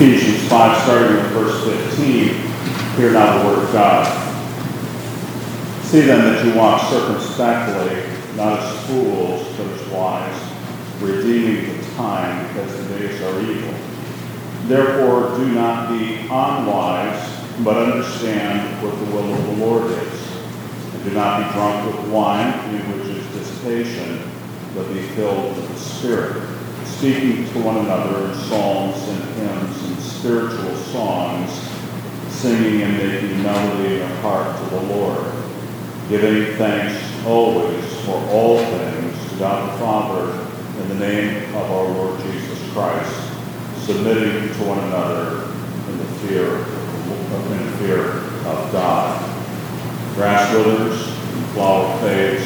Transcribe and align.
Ephesians 0.00 0.48
5, 0.48 0.82
starting 0.84 1.16
with 1.16 1.26
verse 1.32 1.64
15. 1.96 2.28
Hear 2.98 3.10
now 3.10 3.36
the 3.36 3.48
word 3.48 3.64
of 3.64 3.72
God. 3.72 4.06
See 5.82 6.02
then 6.02 6.20
that 6.24 6.44
you 6.44 6.54
walk 6.54 6.88
circumspectly, 6.88 8.04
not 8.36 8.60
as 8.60 8.86
fools, 8.86 9.48
but 9.56 9.66
as 9.66 9.88
wise, 9.88 10.52
redeeming 11.00 11.76
the 11.76 11.84
time, 11.96 12.46
because 12.46 12.76
the 12.76 12.96
days 12.96 13.20
are 13.22 13.40
evil. 13.40 13.74
Therefore, 14.66 15.36
do 15.36 15.50
not 15.50 15.88
be 15.88 16.18
unwise, 16.30 17.44
but 17.64 17.76
understand 17.76 18.80
what 18.80 18.96
the 19.00 19.04
will 19.06 19.34
of 19.34 19.46
the 19.46 19.66
Lord 19.66 19.90
is. 19.90 20.36
And 20.94 21.02
do 21.02 21.10
not 21.10 21.44
be 21.44 21.52
drunk 21.54 21.92
with 21.92 22.08
wine, 22.12 22.52
in 22.72 22.82
which 22.92 23.08
is 23.16 23.26
dissipation, 23.32 24.30
but 24.76 24.86
be 24.94 25.02
filled 25.16 25.56
with 25.56 25.68
the 25.68 25.76
Spirit, 25.76 26.57
speaking 26.98 27.48
to 27.52 27.60
one 27.60 27.76
another 27.76 28.26
in 28.26 28.34
psalms 28.34 29.00
and 29.08 29.22
hymns 29.36 29.84
and 29.84 29.98
spiritual 30.00 30.74
songs, 30.90 31.48
singing 32.28 32.82
and 32.82 32.98
making 32.98 33.40
melody 33.40 33.94
in 33.94 33.98
your 33.98 34.08
heart 34.16 34.58
to 34.58 34.74
the 34.74 34.82
Lord, 34.94 35.24
giving 36.08 36.56
thanks 36.56 37.00
always 37.24 37.84
for 38.04 38.16
all 38.32 38.58
things 38.58 39.30
to 39.30 39.38
God 39.38 39.72
the 39.72 39.78
Father 39.78 40.48
in 40.82 40.88
the 40.88 40.94
name 40.96 41.54
of 41.54 41.70
our 41.70 41.88
Lord 41.88 42.20
Jesus 42.22 42.72
Christ, 42.72 43.14
submitting 43.86 44.52
to 44.54 44.64
one 44.64 44.80
another 44.80 45.44
in 45.92 45.98
the 45.98 46.04
fear 46.26 46.46
of, 46.52 47.52
in 47.52 47.72
fear 47.78 48.10
of 48.50 48.72
God. 48.72 49.22
Grass 50.16 50.52
withers 50.52 51.06
and 51.06 51.46
flower 51.54 51.96
fades, 52.00 52.42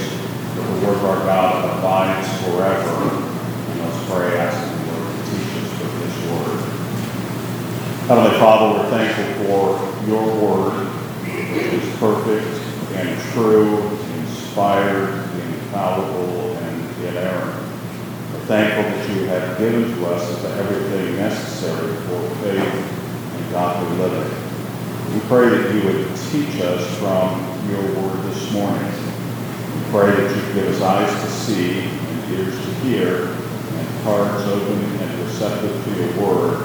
but 0.54 0.78
the 0.78 0.86
word 0.86 0.96
of 0.96 1.04
our 1.06 1.24
God 1.24 1.78
abides 1.78 2.44
forever. 2.44 3.21
And 4.12 4.20
let's 4.20 4.34
pray, 4.34 4.38
asking 4.38 4.86
the 4.86 4.92
Lord 4.92 5.16
to 5.16 5.22
teach 5.30 5.52
us 5.56 5.70
with 5.80 5.94
His 6.02 6.16
word. 6.30 6.60
Heavenly 8.08 8.38
Father, 8.38 8.66
we're 8.78 8.90
thankful 8.90 9.28
for 9.46 10.08
your 10.08 10.26
word. 10.40 10.86
which 11.24 11.72
is 11.72 11.96
perfect 11.98 12.46
and 12.94 13.32
true, 13.32 13.78
inspired, 14.18 15.08
infallible, 15.34 16.56
and 16.56 17.04
inerrant. 17.06 17.54
We're 18.32 18.46
thankful 18.46 18.82
that 18.84 19.08
you 19.08 19.24
have 19.26 19.58
given 19.58 19.94
to 19.94 20.06
us 20.06 20.44
everything 20.44 21.16
necessary 21.16 21.94
for 22.06 22.34
faith 22.42 22.58
and 22.60 23.50
godly 23.52 23.96
living. 23.98 24.30
We 25.14 25.20
pray 25.28 25.48
that 25.48 25.74
you 25.74 25.82
would 25.84 26.16
teach 26.16 26.60
us 26.62 26.98
from 26.98 27.40
your 27.70 27.82
word 28.02 28.22
this 28.24 28.52
morning. 28.52 28.82
We 28.82 29.90
pray 29.90 30.10
that 30.10 30.36
you 30.36 30.54
give 30.54 30.68
us 30.68 30.82
eyes 30.82 31.24
to 31.24 31.30
see 31.30 31.80
and 31.80 32.32
ears 32.32 32.54
to 32.56 32.74
hear 32.80 33.28
hearts 34.02 34.42
open 34.48 34.82
and 34.82 35.24
receptive 35.24 35.84
to 35.84 35.90
your 35.94 36.26
word. 36.26 36.64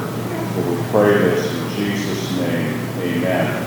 For 0.53 0.61
we 0.69 0.81
pray 0.89 1.13
this 1.19 1.53
in 1.53 1.75
Jesus' 1.75 2.38
name. 2.38 2.73
Amen. 3.02 3.63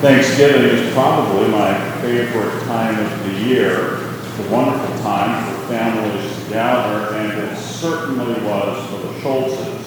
Thanksgiving 0.00 0.78
is 0.78 0.92
probably 0.92 1.48
my 1.48 2.00
favorite 2.00 2.62
time 2.64 2.98
of 2.98 3.24
the 3.26 3.32
year. 3.46 3.98
It's 4.24 4.38
a 4.38 4.50
wonderful 4.50 4.96
time 5.02 5.54
for 5.54 5.68
families 5.68 6.44
to 6.44 6.50
gather, 6.50 7.14
and 7.16 7.38
it 7.38 7.56
certainly 7.56 8.42
was 8.44 8.86
for 8.90 8.98
the 9.06 9.12
Schultzes. 9.20 9.80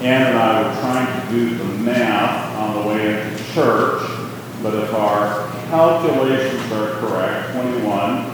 Ann 0.00 0.26
and 0.28 0.38
I 0.38 0.62
were 0.62 0.80
trying 0.80 1.20
to 1.20 1.30
do 1.30 1.56
the 1.56 1.64
math 1.64 2.56
on 2.58 2.82
the 2.82 2.88
way 2.88 3.30
into 3.30 3.44
church, 3.52 4.02
but 4.62 4.74
if 4.74 4.92
our 4.92 5.48
calculations 5.68 6.72
are 6.72 6.90
correct, 7.00 7.52
21 7.52 7.84
of 7.84 8.33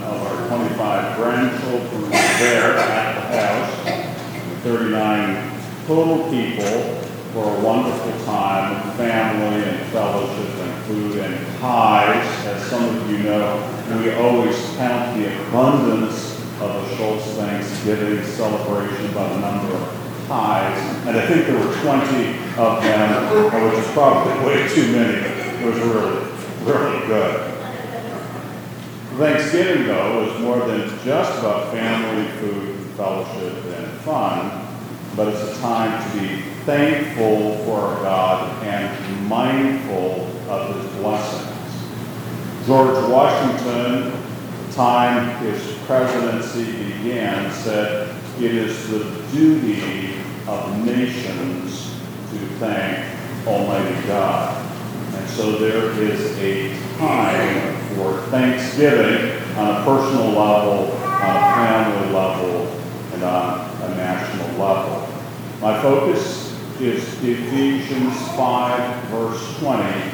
25 0.67 1.17
grandchildren 1.17 2.11
there 2.11 2.77
at 2.77 3.31
the 3.31 3.41
house, 3.41 4.63
39 4.63 5.87
total 5.87 6.29
people 6.29 7.01
for 7.33 7.57
a 7.57 7.59
wonderful 7.61 8.25
time 8.25 8.75
of 8.75 8.95
family 8.95 9.63
and 9.63 9.91
fellowship 9.91 10.53
and 10.55 10.83
food 10.83 11.17
and 11.17 11.59
pies. 11.59 12.45
As 12.45 12.61
some 12.69 12.95
of 12.95 13.09
you 13.09 13.19
know, 13.19 13.57
we 14.03 14.13
always 14.13 14.55
count 14.75 15.17
the 15.17 15.47
abundance 15.47 16.39
of 16.61 16.89
the 16.89 16.95
Schultz 16.95 17.25
Thanksgiving 17.31 18.23
celebration 18.23 19.11
by 19.15 19.27
the 19.29 19.39
number 19.39 19.73
of 19.73 20.25
pies. 20.27 20.77
And 21.07 21.17
I 21.17 21.25
think 21.25 21.47
there 21.47 21.57
were 21.57 21.73
20 21.73 22.37
of 22.59 22.83
them, 22.83 23.65
which 23.65 23.79
is 23.83 23.91
probably 23.93 24.45
way 24.45 24.67
too 24.67 24.91
many. 24.91 25.17
It 25.17 25.65
was 25.65 25.79
really, 25.79 26.27
really 26.65 27.07
good. 27.07 27.50
Thanksgiving, 29.17 29.87
though, 29.87 30.23
is 30.23 30.41
more 30.41 30.59
than 30.65 30.87
just 31.03 31.39
about 31.39 31.71
family, 31.73 32.31
food, 32.39 32.77
fellowship, 32.95 33.53
and 33.65 33.91
fun, 34.01 34.67
but 35.17 35.27
it's 35.27 35.57
a 35.57 35.61
time 35.61 36.11
to 36.11 36.19
be 36.19 36.41
thankful 36.65 37.57
for 37.65 37.79
our 37.79 38.01
God 38.03 38.63
and 38.63 39.27
mindful 39.27 40.27
of 40.49 40.75
his 40.75 40.95
blessings. 40.95 41.51
George 42.65 43.09
Washington, 43.09 44.11
the 44.11 44.73
time 44.73 45.43
his 45.43 45.77
presidency 45.85 46.93
began, 46.93 47.51
said, 47.51 48.15
It 48.39 48.55
is 48.55 48.89
the 48.89 49.03
duty 49.33 50.15
of 50.47 50.85
nations 50.85 51.91
to 52.31 52.37
thank 52.59 53.05
Almighty 53.45 54.07
God. 54.07 54.70
So 55.27 55.57
there 55.57 55.91
is 56.01 56.37
a 56.39 56.77
time 56.97 57.95
for 57.95 58.17
thanksgiving 58.29 59.41
on 59.57 59.81
a 59.81 59.85
personal 59.85 60.29
level, 60.29 60.91
on 60.97 61.35
a 61.35 61.55
family 61.55 62.13
level, 62.13 62.67
and 63.13 63.23
on 63.23 63.91
a 63.91 63.95
national 63.95 64.59
level. 64.59 65.07
My 65.61 65.81
focus 65.81 66.57
is 66.79 67.03
Ephesians 67.23 68.17
5, 68.35 69.03
verse 69.05 69.59
20, 69.59 70.11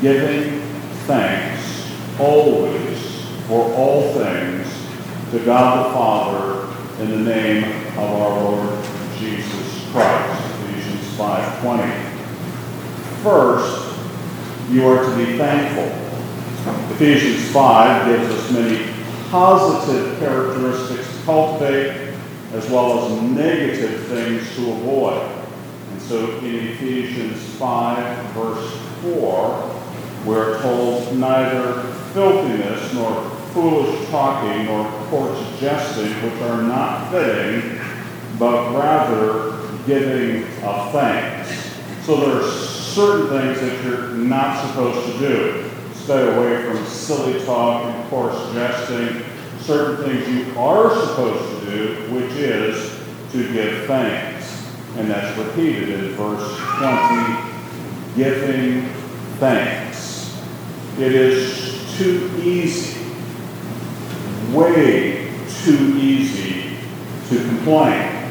giving 0.00 0.60
thanks 1.06 1.92
always 2.18 3.26
for 3.46 3.70
all 3.74 4.12
things 4.14 4.66
to 5.32 5.38
God 5.44 5.86
the 5.86 5.94
Father 5.94 7.02
in 7.02 7.10
the 7.10 7.30
name 7.30 7.64
of 7.98 7.98
our 7.98 8.42
Lord 8.42 8.84
Jesus 9.18 9.90
Christ. 9.92 10.40
Ephesians 10.60 11.16
5:20. 11.16 11.90
First, 13.22 13.81
you 14.72 14.86
are 14.88 15.04
to 15.04 15.16
be 15.16 15.36
thankful. 15.36 15.84
Ephesians 16.94 17.50
5 17.52 18.06
gives 18.06 18.32
us 18.32 18.50
many 18.52 18.90
positive 19.30 20.18
characteristics 20.18 21.14
to 21.14 21.24
cultivate 21.24 22.14
as 22.54 22.68
well 22.70 23.04
as 23.04 23.22
negative 23.22 24.06
things 24.06 24.54
to 24.56 24.72
avoid. 24.72 25.30
And 25.90 26.00
so 26.00 26.38
in 26.38 26.68
Ephesians 26.68 27.42
5, 27.56 28.32
verse 28.32 28.72
4, 29.02 29.80
we're 30.24 30.62
told 30.62 31.18
neither 31.18 31.82
filthiness 32.14 32.94
nor 32.94 33.28
foolish 33.52 34.08
talking 34.08 34.64
nor 34.66 34.90
coarse 35.10 35.60
jesting, 35.60 36.10
which 36.22 36.40
are 36.42 36.62
not 36.62 37.10
fitting, 37.10 37.78
but 38.38 38.74
rather 38.74 39.68
giving 39.86 40.44
of 40.62 40.92
thanks. 40.92 41.76
So 42.06 42.16
there 42.16 42.36
are 42.36 42.81
certain 42.92 43.28
things 43.28 43.60
that 43.60 43.84
you're 43.84 44.08
not 44.08 44.66
supposed 44.66 45.12
to 45.12 45.18
do. 45.18 45.70
Stay 45.94 46.36
away 46.36 46.64
from 46.64 46.84
silly 46.86 47.44
talk 47.44 47.84
and 47.84 48.10
coarse 48.10 48.52
jesting. 48.52 49.24
Certain 49.60 50.04
things 50.04 50.28
you 50.28 50.58
are 50.58 50.90
supposed 51.06 51.60
to 51.60 51.70
do, 51.70 51.94
which 52.12 52.32
is 52.32 53.00
to 53.32 53.52
give 53.52 53.86
thanks. 53.86 54.70
And 54.96 55.10
that's 55.10 55.38
repeated 55.38 55.88
in 55.88 56.10
verse 56.14 56.58
20 56.78 57.52
giving 58.16 58.88
thanks. 59.38 60.38
It 60.98 61.14
is 61.14 61.96
too 61.96 62.30
easy, 62.42 63.00
way 64.52 65.30
too 65.64 65.96
easy 65.96 66.76
to 67.28 67.36
complain. 67.48 68.30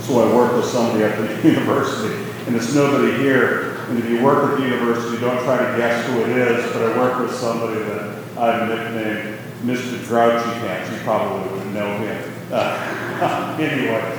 So 0.00 0.18
I 0.18 0.34
worked 0.34 0.56
with 0.56 0.64
somebody 0.64 1.04
at 1.04 1.16
the 1.16 1.48
university, 1.48 2.31
and 2.46 2.56
it's 2.56 2.74
nobody 2.74 3.16
here. 3.18 3.76
And 3.88 3.98
if 3.98 4.08
you 4.08 4.22
work 4.22 4.52
at 4.52 4.58
the 4.58 4.64
university, 4.64 5.20
don't 5.20 5.42
try 5.44 5.58
to 5.58 5.76
guess 5.76 6.06
who 6.06 6.22
it 6.22 6.30
is, 6.30 6.72
but 6.72 6.82
I 6.82 6.98
work 6.98 7.20
with 7.20 7.34
somebody 7.34 7.80
that 7.80 8.18
I've 8.36 8.68
nicknamed 8.68 9.38
Mr. 9.64 10.06
Grouchy 10.08 10.50
Pants. 10.60 10.90
You 10.90 10.98
probably 11.04 11.50
wouldn't 11.52 11.74
know 11.74 11.98
him. 11.98 12.32
Uh, 12.50 13.56
anyway, 13.60 14.18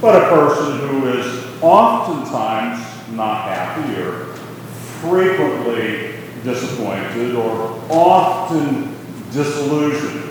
but 0.00 0.22
a 0.22 0.28
person 0.28 0.78
who 0.88 1.08
is 1.08 1.62
oftentimes 1.62 2.78
not 3.12 3.48
happy 3.48 4.00
or 4.00 4.34
frequently 5.02 6.14
disappointed 6.42 7.34
or 7.34 7.82
often 7.90 8.96
disillusioned. 9.32 10.30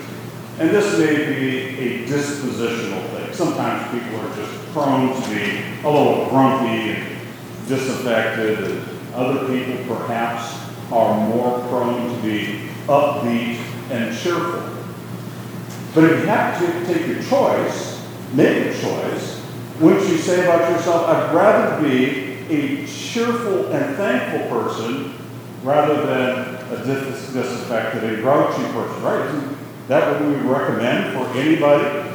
And 0.60 0.70
this 0.72 0.98
may 0.98 1.16
be 1.16 1.80
a 1.80 2.08
dispositional 2.08 3.08
thing. 3.12 3.34
Sometimes 3.34 3.92
people 3.92 4.20
are 4.20 4.36
just 4.36 4.74
prone 4.74 5.22
to 5.22 5.30
be 5.30 5.62
a 5.84 5.90
little 5.90 6.30
grumpy 6.30 6.92
and 6.92 7.19
disaffected, 7.70 8.60
and 8.60 9.16
other 9.16 9.48
people 9.48 9.96
perhaps 9.96 10.60
are 10.92 11.28
more 11.30 11.60
prone 11.70 12.14
to 12.14 12.22
be 12.22 12.68
upbeat 12.88 13.60
and 13.92 14.18
cheerful. 14.18 14.76
But 15.96 16.04
if 16.04 16.20
you 16.20 16.26
have 16.28 16.60
to 16.60 16.94
take 16.94 17.08
your 17.08 17.24
choice, 17.24 18.06
make 18.34 18.68
a 18.68 18.82
choice, 18.82 19.40
Wouldn't 19.80 20.10
you 20.10 20.18
say 20.18 20.44
about 20.44 20.70
yourself, 20.72 21.08
I'd 21.08 21.34
rather 21.34 21.82
be 21.88 22.36
a 22.50 22.86
cheerful 22.86 23.72
and 23.72 23.96
thankful 23.96 24.50
person 24.50 25.14
rather 25.64 26.06
than 26.06 26.56
a 26.74 26.86
dis- 26.86 27.32
disaffected 27.32 28.04
and 28.04 28.22
grouchy 28.22 28.62
person, 28.74 29.02
right? 29.02 29.26
Isn't 29.26 29.58
that 29.88 30.12
what 30.12 30.22
we 30.22 30.36
would 30.36 30.44
recommend 30.44 31.14
for 31.14 31.26
anybody? 31.38 32.10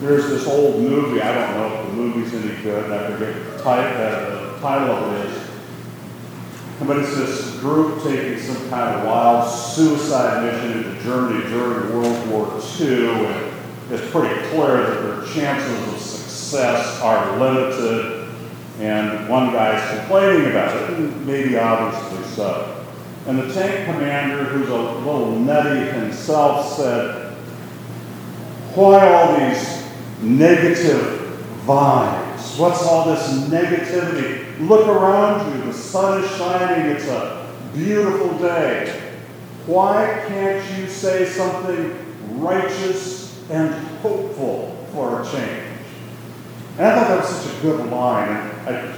There's 0.00 0.26
this 0.30 0.46
old 0.46 0.80
movie, 0.80 1.20
I 1.20 1.34
don't 1.34 1.50
know 1.58 1.80
if 1.80 1.86
the 1.86 1.92
movie's 1.92 2.32
any 2.32 2.62
good, 2.62 2.90
I 2.90 3.10
forget 3.10 3.34
the 3.34 3.62
title, 3.62 4.00
uh, 4.00 4.41
title 4.62 4.94
of 4.94 5.26
is. 5.26 5.50
But 6.86 6.98
it's 6.98 7.16
this 7.16 7.58
group 7.58 8.02
taking 8.04 8.38
some 8.38 8.70
kind 8.70 8.96
of 8.96 9.06
wild 9.06 9.50
suicide 9.50 10.44
mission 10.44 10.84
into 10.84 11.02
Germany 11.02 11.42
during 11.50 11.92
World 11.92 12.28
War 12.28 12.60
II, 12.80 13.26
and 13.26 13.52
it's 13.90 14.10
pretty 14.12 14.34
clear 14.50 14.86
that 14.86 15.02
their 15.02 15.34
chances 15.34 15.92
of 15.92 16.00
success 16.00 17.00
are 17.00 17.38
limited, 17.38 18.28
and 18.78 19.28
one 19.28 19.52
guy's 19.52 19.98
complaining 19.98 20.50
about 20.50 20.76
it, 20.76 20.90
and 20.90 21.26
maybe 21.26 21.58
obviously 21.58 22.24
so. 22.34 22.84
And 23.26 23.38
the 23.38 23.52
tank 23.52 23.84
commander, 23.86 24.44
who's 24.44 24.68
a 24.68 24.76
little 24.76 25.38
nutty 25.38 25.90
himself, 25.90 26.76
said, 26.76 27.32
Why 28.74 29.12
all 29.12 29.38
these 29.38 29.84
negative 30.20 31.38
vibes? 31.64 32.58
What's 32.58 32.82
all 32.82 33.06
this 33.06 33.28
negativity? 33.48 34.51
Look 34.62 34.86
around 34.86 35.58
you, 35.58 35.64
the 35.64 35.72
sun 35.72 36.22
is 36.22 36.30
shining, 36.36 36.92
it's 36.92 37.08
a 37.08 37.52
beautiful 37.74 38.38
day. 38.38 39.12
Why 39.66 40.22
can't 40.28 40.78
you 40.78 40.86
say 40.86 41.24
something 41.24 41.96
righteous 42.40 43.42
and 43.50 43.74
hopeful 43.98 44.86
for 44.92 45.20
a 45.20 45.24
change? 45.24 45.68
And 46.78 46.86
I 46.86 46.94
thought 46.94 47.08
that 47.08 47.18
was 47.18 47.28
such 47.28 47.58
a 47.58 47.60
good 47.60 47.90
line. 47.90 48.28
I 48.64 48.94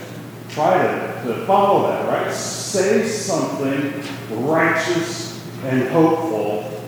tried 0.51 1.23
to, 1.23 1.29
to 1.29 1.47
follow 1.47 1.89
that, 1.89 2.09
right? 2.11 2.31
Say 2.31 3.09
something 3.09 4.03
righteous 4.47 5.43
and 5.65 5.89
hopeful. 5.89 6.85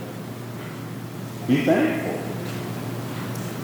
Be 1.48 1.64
thankful. 1.64 2.20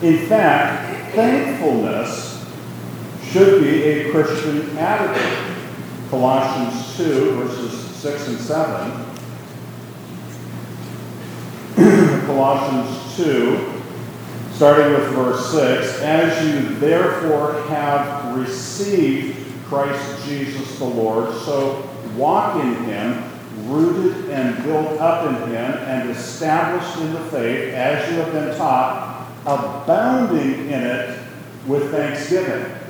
In 0.01 0.25
fact, 0.25 1.13
thankfulness 1.13 2.32
should 3.33 3.63
be 3.63 3.81
a 3.81 4.11
Christian 4.11 4.77
attitude. 4.77 5.55
Colossians 6.11 6.95
2, 6.97 7.31
verses 7.31 7.73
6 7.95 8.27
and 8.27 8.37
7. 8.37 8.91
Colossians 12.27 13.17
2, 13.17 13.81
starting 14.53 14.93
with 14.93 15.09
verse 15.13 15.51
6 15.51 16.01
As 16.03 16.45
you 16.45 16.75
therefore 16.75 17.59
have 17.69 18.37
received 18.37 19.35
Christ 19.65 20.27
Jesus 20.27 20.77
the 20.77 20.85
Lord, 20.85 21.33
so 21.41 21.89
walk 22.15 22.63
in 22.63 22.75
him, 22.83 23.23
rooted 23.65 24.29
and 24.29 24.63
built 24.63 24.99
up 24.99 25.27
in 25.27 25.33
him, 25.49 25.71
and 25.87 26.11
established 26.11 26.99
in 26.99 27.11
the 27.13 27.23
faith 27.31 27.73
as 27.73 28.07
you 28.11 28.17
have 28.17 28.31
been 28.31 28.55
taught, 28.55 29.27
abounding 29.47 30.69
in 30.69 30.83
it 30.83 31.19
with 31.65 31.89
thanksgiving. 31.89 32.82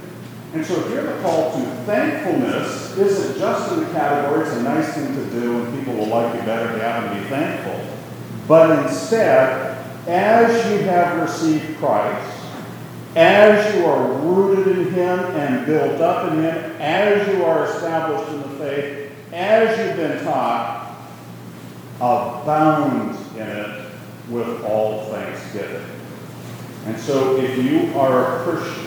And 0.54 0.64
so 0.64 0.88
here 0.90 1.02
the 1.02 1.20
call 1.24 1.52
to 1.52 1.66
thankfulness 1.86 2.96
isn't 2.96 3.40
just 3.40 3.72
in 3.74 3.80
the 3.80 3.90
category, 3.92 4.46
it's 4.46 4.56
a 4.56 4.62
nice 4.62 4.94
thing 4.94 5.08
to 5.08 5.26
do 5.32 5.64
and 5.64 5.78
people 5.78 5.96
will 5.96 6.08
like 6.08 6.36
you 6.36 6.42
better 6.42 6.72
to 6.72 6.80
have 6.80 7.12
and 7.12 7.24
be 7.24 7.28
thankful. 7.28 7.80
But 8.48 8.86
instead, 8.86 9.84
as 10.08 10.72
you 10.72 10.86
have 10.88 11.20
received 11.20 11.78
Christ, 11.80 12.40
as 13.16 13.76
you 13.76 13.86
are 13.86 14.14
rooted 14.20 14.78
in 14.78 14.94
Him 14.94 15.20
and 15.20 15.66
built 15.66 16.00
up 16.02 16.32
in 16.32 16.44
Him, 16.44 16.76
as 16.80 17.28
you 17.28 17.44
are 17.46 17.66
established 17.66 18.32
in 18.32 18.42
the 18.42 18.50
faith, 18.60 19.12
as 19.32 19.78
you've 19.78 19.98
been 19.98 20.24
taught, 20.24 20.96
abound 21.96 23.18
in 23.36 23.48
it 23.48 23.92
with 24.30 24.64
all 24.66 25.06
thanksgiving. 25.06 25.86
And 26.86 27.00
so 27.00 27.38
if 27.38 27.58
you 27.64 27.98
are 27.98 28.42
a 28.42 28.44
Christian 28.44 28.83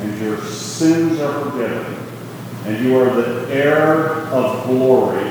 and 0.00 0.20
your 0.20 0.40
sins 0.42 1.20
are 1.20 1.32
forgiven, 1.44 1.96
and 2.64 2.84
you 2.84 2.98
are 2.98 3.10
the 3.14 3.48
heir 3.52 4.26
of 4.28 4.64
glory, 4.66 5.28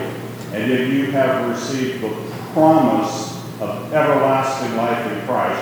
and 0.53 0.71
if 0.71 0.89
you 0.89 1.11
have 1.11 1.49
received 1.49 2.01
the 2.01 2.09
promise 2.53 3.37
of 3.61 3.93
everlasting 3.93 4.75
life 4.77 5.11
in 5.11 5.25
Christ, 5.25 5.61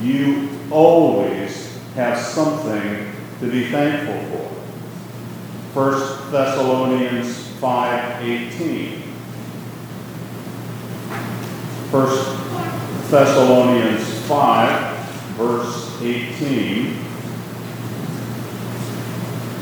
you 0.00 0.48
always 0.70 1.78
have 1.94 2.18
something 2.18 3.12
to 3.40 3.50
be 3.50 3.70
thankful 3.70 4.20
for. 4.30 5.90
1 5.90 6.32
Thessalonians 6.32 7.48
5:18. 7.60 9.02
1 11.90 13.10
Thessalonians 13.10 14.04
5, 14.26 14.96
verse 15.36 16.02
18. 16.02 17.05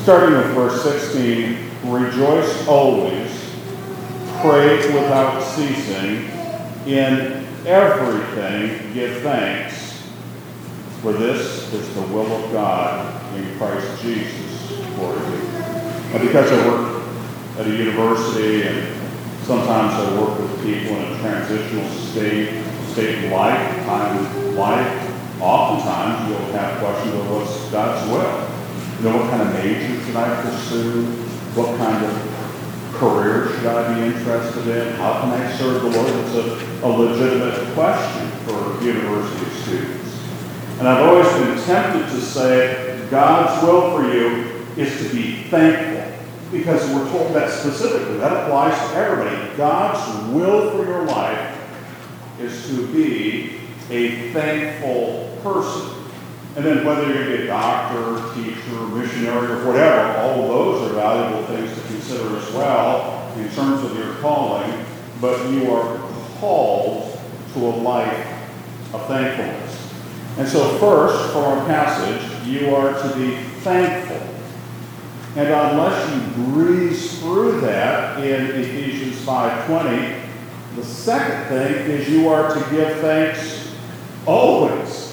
Starting 0.04 0.36
with 0.36 0.48
verse 0.48 0.82
16, 0.82 1.56
rejoice 1.84 2.68
always, 2.68 3.30
pray 4.42 4.76
without 4.92 5.42
ceasing, 5.42 6.30
in 6.86 7.46
everything 7.64 8.92
give 8.92 9.22
thanks, 9.22 10.06
for 11.00 11.14
this 11.14 11.72
is 11.72 11.94
the 11.94 12.02
will 12.08 12.30
of 12.30 12.52
God 12.52 13.34
in 13.34 13.56
Christ 13.56 14.02
Jesus 14.02 14.68
for 14.98 15.14
you. 15.14 15.40
And 16.12 16.20
because 16.20 16.52
I 16.52 16.68
work 16.68 17.02
at 17.56 17.66
a 17.66 17.70
university 17.70 18.64
and 18.64 18.94
sometimes 19.44 19.94
I 19.94 20.20
work 20.20 20.38
with 20.38 20.54
people 20.56 20.96
in 20.96 21.14
a 21.14 21.18
transitional 21.20 21.88
state, 21.88 22.62
state 22.88 23.24
of 23.24 23.30
life, 23.30 23.86
time 23.86 24.18
of 24.18 24.54
life, 24.54 25.40
oftentimes 25.40 26.28
you'll 26.28 26.52
have 26.52 26.78
questions 26.78 27.14
of 27.14 27.30
what's 27.30 27.70
God's 27.70 28.10
will. 28.10 28.53
You 28.98 29.10
know, 29.10 29.16
what 29.18 29.30
kind 29.30 29.42
of 29.42 29.52
major 29.52 30.00
should 30.04 30.16
I 30.16 30.42
pursue? 30.42 31.04
What 31.54 31.76
kind 31.76 32.04
of 32.04 32.34
career 32.94 33.48
should 33.50 33.66
I 33.66 33.94
be 33.94 34.06
interested 34.06 34.68
in? 34.68 34.94
How 34.94 35.20
can 35.20 35.30
I 35.30 35.52
serve 35.56 35.82
the 35.82 35.90
Lord? 35.90 36.08
It's 36.08 36.34
a, 36.34 36.86
a 36.86 36.88
legitimate 36.88 37.74
question 37.74 38.30
for 38.46 38.82
university 38.84 39.50
students. 39.62 40.04
And 40.78 40.88
I've 40.88 41.06
always 41.06 41.28
been 41.34 41.64
tempted 41.64 42.06
to 42.14 42.20
say 42.20 43.06
God's 43.10 43.62
will 43.62 43.96
for 43.96 44.04
you 44.12 44.64
is 44.76 44.96
to 44.98 45.14
be 45.14 45.44
thankful 45.44 46.12
because 46.50 46.88
we're 46.90 47.08
told 47.10 47.34
that 47.34 47.50
specifically. 47.50 48.16
That 48.18 48.44
applies 48.44 48.76
to 48.90 48.96
everybody. 48.96 49.56
God's 49.56 50.32
will 50.32 50.70
for 50.70 50.84
your 50.84 51.04
life 51.04 51.60
is 52.40 52.68
to 52.68 52.86
be 52.92 53.60
a 53.90 54.32
thankful 54.32 55.36
person. 55.42 55.93
And 56.56 56.64
then 56.64 56.84
whether 56.84 57.02
you're 57.02 57.14
going 57.14 57.30
to 57.30 57.36
be 57.38 57.42
a 57.44 57.46
doctor, 57.46 58.32
teacher, 58.34 58.86
missionary, 58.86 59.52
or 59.52 59.66
whatever, 59.66 60.18
all 60.18 60.42
of 60.42 60.48
those 60.48 60.90
are 60.90 60.94
valuable 60.94 61.44
things 61.46 61.74
to 61.74 61.86
consider 61.88 62.36
as 62.36 62.52
well 62.52 63.32
in 63.36 63.50
terms 63.50 63.84
of 63.84 63.96
your 63.98 64.14
calling. 64.16 64.84
But 65.20 65.50
you 65.50 65.72
are 65.72 65.98
called 66.38 67.18
to 67.54 67.58
a 67.58 67.74
life 67.82 68.94
of 68.94 69.06
thankfulness. 69.06 69.92
And 70.38 70.48
so 70.48 70.78
first, 70.78 71.32
for 71.32 71.40
our 71.40 71.66
passage, 71.66 72.46
you 72.46 72.74
are 72.74 72.92
to 72.92 73.16
be 73.16 73.36
thankful. 73.60 74.20
And 75.36 75.48
unless 75.48 76.14
you 76.14 76.44
breeze 76.44 77.18
through 77.18 77.60
that 77.62 78.22
in 78.22 78.46
Ephesians 78.60 79.16
5.20, 79.26 80.22
the 80.76 80.84
second 80.84 81.48
thing 81.48 81.90
is 81.90 82.08
you 82.08 82.28
are 82.28 82.54
to 82.54 82.70
give 82.70 83.00
thanks 83.00 83.74
always. 84.26 85.03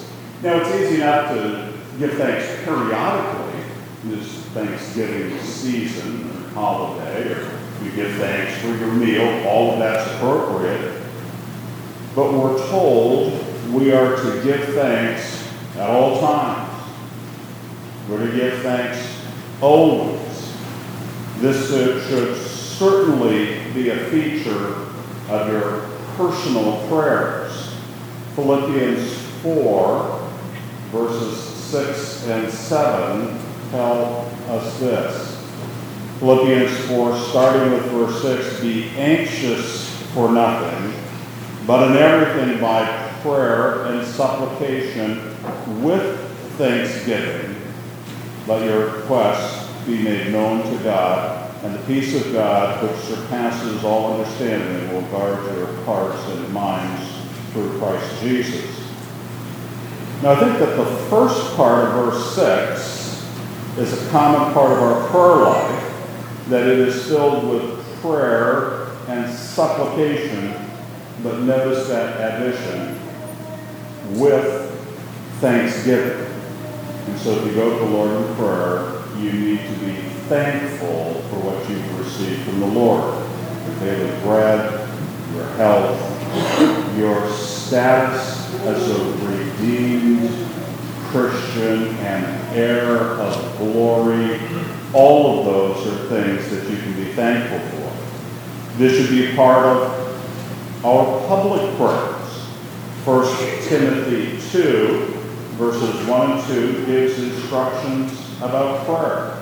Now, 0.43 0.57
it's 0.57 0.69
easy 0.75 0.95
enough 0.95 1.29
to 1.36 1.71
give 2.00 2.13
thanks 2.13 2.63
periodically, 2.65 3.63
this 4.05 4.27
Thanksgiving 4.55 5.39
season 5.39 6.31
or 6.31 6.50
holiday, 6.50 7.31
or 7.33 7.60
you 7.83 7.91
give 7.91 8.12
thanks 8.15 8.60
for 8.60 8.69
your 8.69 8.91
meal, 8.91 9.48
all 9.48 9.74
of 9.74 9.79
that's 9.79 10.12
appropriate. 10.15 11.00
But 12.15 12.33
we're 12.33 12.57
told 12.69 13.33
we 13.71 13.91
are 13.91 14.15
to 14.15 14.43
give 14.43 14.74
thanks 14.74 15.48
at 15.75 15.88
all 15.88 16.19
times. 16.19 16.91
We're 18.10 18.25
to 18.25 18.36
give 18.36 18.62
thanks 18.63 19.24
always. 19.62 20.55
This 21.38 21.69
should 22.10 22.36
certainly 22.36 23.71
be 23.74 23.89
a 23.89 24.05
feature 24.05 24.88
of 25.29 25.51
your 25.51 25.88
personal 26.17 26.88
prayers. 26.88 27.75
Philippians 28.36 29.13
4, 29.43 30.20
verses 30.91 31.38
6 31.38 32.27
and 32.27 32.51
7 32.51 33.39
tell 33.71 34.29
us 34.50 34.79
this. 34.79 35.38
Philippians 36.19 36.77
4, 36.88 37.17
starting 37.17 37.71
with 37.71 37.86
verse 37.86 38.21
6 38.21 38.62
Be 38.62 38.89
anxious 38.89 39.89
for 40.13 40.31
nothing, 40.31 40.93
but 41.65 41.89
in 41.89 41.98
everything 41.98 42.62
by 42.62 42.86
prayer 43.21 43.86
and 43.86 44.05
supplication 44.05 45.36
with 45.81 46.19
thanksgiving 46.57 47.62
let 48.48 48.65
your 48.65 48.89
requests 48.89 49.69
be 49.86 50.01
made 50.01 50.31
known 50.31 50.63
to 50.63 50.83
God, 50.83 51.53
and 51.63 51.75
the 51.75 51.79
peace 51.83 52.15
of 52.15 52.33
God, 52.33 52.81
which 52.81 53.00
surpasses 53.01 53.83
all 53.83 54.13
understanding, 54.13 54.91
will 54.91 55.03
guard 55.03 55.43
your 55.55 55.67
hearts 55.83 56.19
and 56.29 56.51
minds 56.51 57.07
through 57.53 57.77
Christ 57.77 58.21
Jesus. 58.21 58.80
Now, 60.21 60.33
I 60.33 60.39
think 60.39 60.59
that 60.59 60.77
the 60.77 60.85
first 61.09 61.55
part 61.55 61.83
of 61.83 61.93
verse 61.95 62.35
6 62.35 63.79
is 63.79 63.93
a 63.93 64.11
common 64.11 64.53
part 64.53 64.71
of 64.71 64.77
our 64.77 65.09
prayer 65.09 65.37
life, 65.37 66.47
that 66.49 66.67
it 66.67 66.77
is 66.77 67.07
filled 67.07 67.49
with 67.49 67.83
prayer 68.01 68.89
and 69.07 69.33
supplication, 69.33 70.53
but 71.23 71.39
notice 71.39 71.87
that 71.87 72.39
addition 72.39 72.99
with 74.19 74.69
thanksgiving. 75.39 76.27
And 77.07 77.17
so 77.17 77.31
if 77.31 77.47
you 77.47 77.55
go 77.55 77.79
to 77.79 77.85
the 77.85 77.91
Lord 77.91 78.11
in 78.11 78.35
prayer, 78.35 79.01
you 79.17 79.31
need 79.31 79.57
to 79.57 79.85
be 79.85 79.95
thankful 80.29 81.15
for 81.29 81.37
what 81.37 81.67
you've 81.67 81.99
received 81.99 82.43
from 82.43 82.59
the 82.59 82.67
Lord. 82.67 83.25
Your 83.65 83.79
daily 83.79 84.21
bread, 84.21 84.87
your 85.33 85.47
health, 85.55 86.95
your 86.95 87.27
status 87.31 88.40
as 88.63 88.89
a 88.89 89.03
redeemed 89.25 90.29
Christian 91.12 91.96
and 91.98 92.58
heir 92.58 92.98
of 92.98 93.58
glory. 93.58 94.39
All 94.93 95.39
of 95.39 95.46
those 95.46 95.88
are 95.88 96.08
things 96.08 96.50
that 96.51 96.70
you 96.70 96.77
can 96.77 96.93
be 96.96 97.12
thankful 97.13 97.60
for. 97.60 98.77
This 98.77 98.98
should 98.98 99.10
be 99.10 99.31
a 99.31 99.36
part 99.36 99.65
of 99.65 100.86
our 100.86 101.27
public 101.27 101.75
prayers. 101.75 102.22
1 103.03 103.67
Timothy 103.67 104.39
2, 104.51 105.05
verses 105.58 106.08
1 106.08 106.31
and 106.31 106.48
2, 106.48 106.86
gives 106.86 107.20
instructions 107.20 108.38
about 108.41 108.86
prayer. 108.86 109.38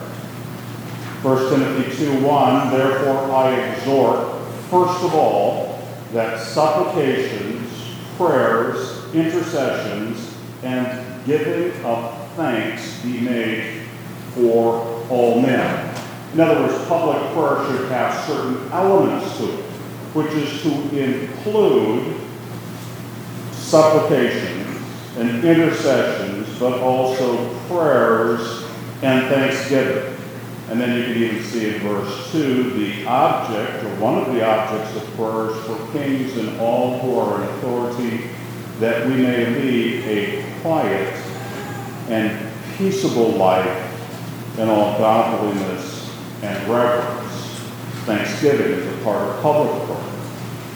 1 1.21 1.49
Timothy 1.49 2.05
2 2.05 2.25
1, 2.25 2.71
therefore 2.71 3.31
I 3.31 3.53
exhort, 3.53 4.41
first 4.69 5.03
of 5.03 5.13
all, 5.13 5.79
that 6.13 6.39
supplications, 6.39 7.69
prayers, 8.17 8.98
intercessions, 9.13 10.35
and 10.63 11.25
giving 11.25 11.71
of 11.85 12.27
thanks 12.35 13.01
be 13.01 13.19
made 13.19 13.81
for 14.33 15.05
all 15.09 15.41
men. 15.41 15.95
In 16.33 16.39
other 16.39 16.61
words, 16.61 16.85
public 16.87 17.17
prayer 17.33 17.65
should 17.65 17.89
have 17.89 18.25
certain 18.25 18.71
elements 18.71 19.37
to 19.37 19.45
it, 19.45 19.63
which 20.13 20.31
is 20.33 20.61
to 20.61 20.69
include 20.97 22.15
supplications 23.53 24.81
and 25.17 25.43
intercessions, 25.43 26.47
but 26.59 26.79
also 26.79 27.53
prayers 27.67 28.63
and 29.01 29.27
thanksgiving. 29.27 30.15
And 30.69 30.79
then 30.79 30.97
you 30.97 31.03
can 31.05 31.23
even 31.23 31.43
see 31.43 31.75
in 31.75 31.81
verse 31.81 32.31
2 32.31 32.71
the 32.71 33.05
object, 33.07 33.83
or 33.83 33.95
one 33.95 34.19
of 34.19 34.33
the 34.33 34.45
objects 34.45 34.95
of 34.95 35.03
prayers 35.15 35.57
for 35.65 35.91
kings 35.91 36.37
and 36.37 36.59
all 36.59 36.99
who 36.99 37.19
are 37.19 37.41
in 37.41 37.47
authority, 37.49 38.29
that 38.79 39.05
we 39.07 39.13
may 39.13 39.45
lead 39.45 40.05
a 40.05 40.61
quiet 40.61 41.13
and 42.07 42.51
peaceable 42.77 43.31
life 43.31 44.57
in 44.57 44.69
all 44.69 44.97
godliness 44.97 46.09
and 46.41 46.67
reverence. 46.69 47.59
Thanksgiving 48.05 48.71
is 48.71 48.87
a 48.99 49.03
part 49.03 49.21
of 49.27 49.41
public 49.41 49.85
prayer. 49.85 49.97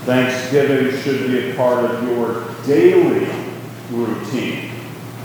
Thanksgiving 0.05 1.01
should 1.01 1.27
be 1.27 1.51
a 1.51 1.55
part 1.55 1.85
of 1.85 2.03
your 2.03 2.53
daily 2.65 3.25
routine. 3.89 4.71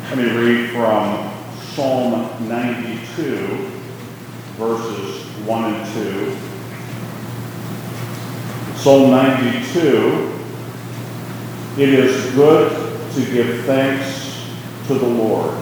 Let 0.04 0.18
me 0.18 0.30
read 0.30 0.70
from 0.70 1.34
Psalm 1.74 2.48
92, 2.48 3.70
verses 4.56 5.26
1 5.44 5.74
and 5.74 5.94
2. 5.94 6.36
Psalm 8.76 9.10
92 9.10 10.37
It 11.78 11.90
is 11.90 12.34
good 12.34 12.72
to 13.14 13.32
give 13.32 13.64
thanks 13.64 14.44
to 14.88 14.94
the 14.94 15.06
Lord 15.06 15.54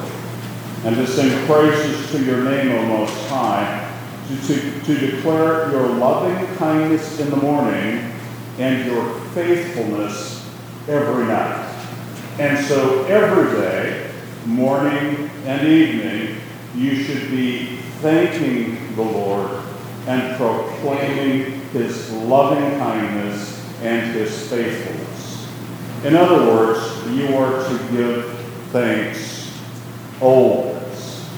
and 0.84 0.96
to 0.96 1.06
sing 1.06 1.28
praises 1.46 2.10
to 2.10 2.24
your 2.24 2.42
name, 2.42 2.72
O 2.72 2.86
Most 2.86 3.12
High, 3.28 3.94
to, 4.28 4.36
to, 4.46 4.80
to 4.80 5.10
declare 5.10 5.70
your 5.70 5.86
loving 5.88 6.56
kindness 6.56 7.20
in 7.20 7.28
the 7.28 7.36
morning 7.36 8.12
and 8.58 8.90
your 8.90 9.20
faithfulness 9.34 10.50
every 10.88 11.26
night. 11.26 11.70
And 12.38 12.64
so 12.64 13.04
every 13.04 13.60
day, 13.60 14.10
morning 14.46 15.30
and 15.44 15.68
evening, 15.68 16.40
you 16.74 16.94
should 17.04 17.30
be 17.30 17.76
thanking 18.00 18.96
the 18.96 19.02
Lord 19.02 19.50
and 20.06 20.34
proclaiming 20.38 21.60
his 21.72 22.10
loving 22.12 22.78
kindness 22.78 23.62
and 23.82 24.12
his 24.12 24.48
faithfulness. 24.48 25.05
In 26.04 26.14
other 26.14 26.46
words, 26.46 27.06
you 27.10 27.34
are 27.36 27.64
to 27.68 27.78
give 27.90 28.38
thanks 28.70 29.58
always. 30.20 31.28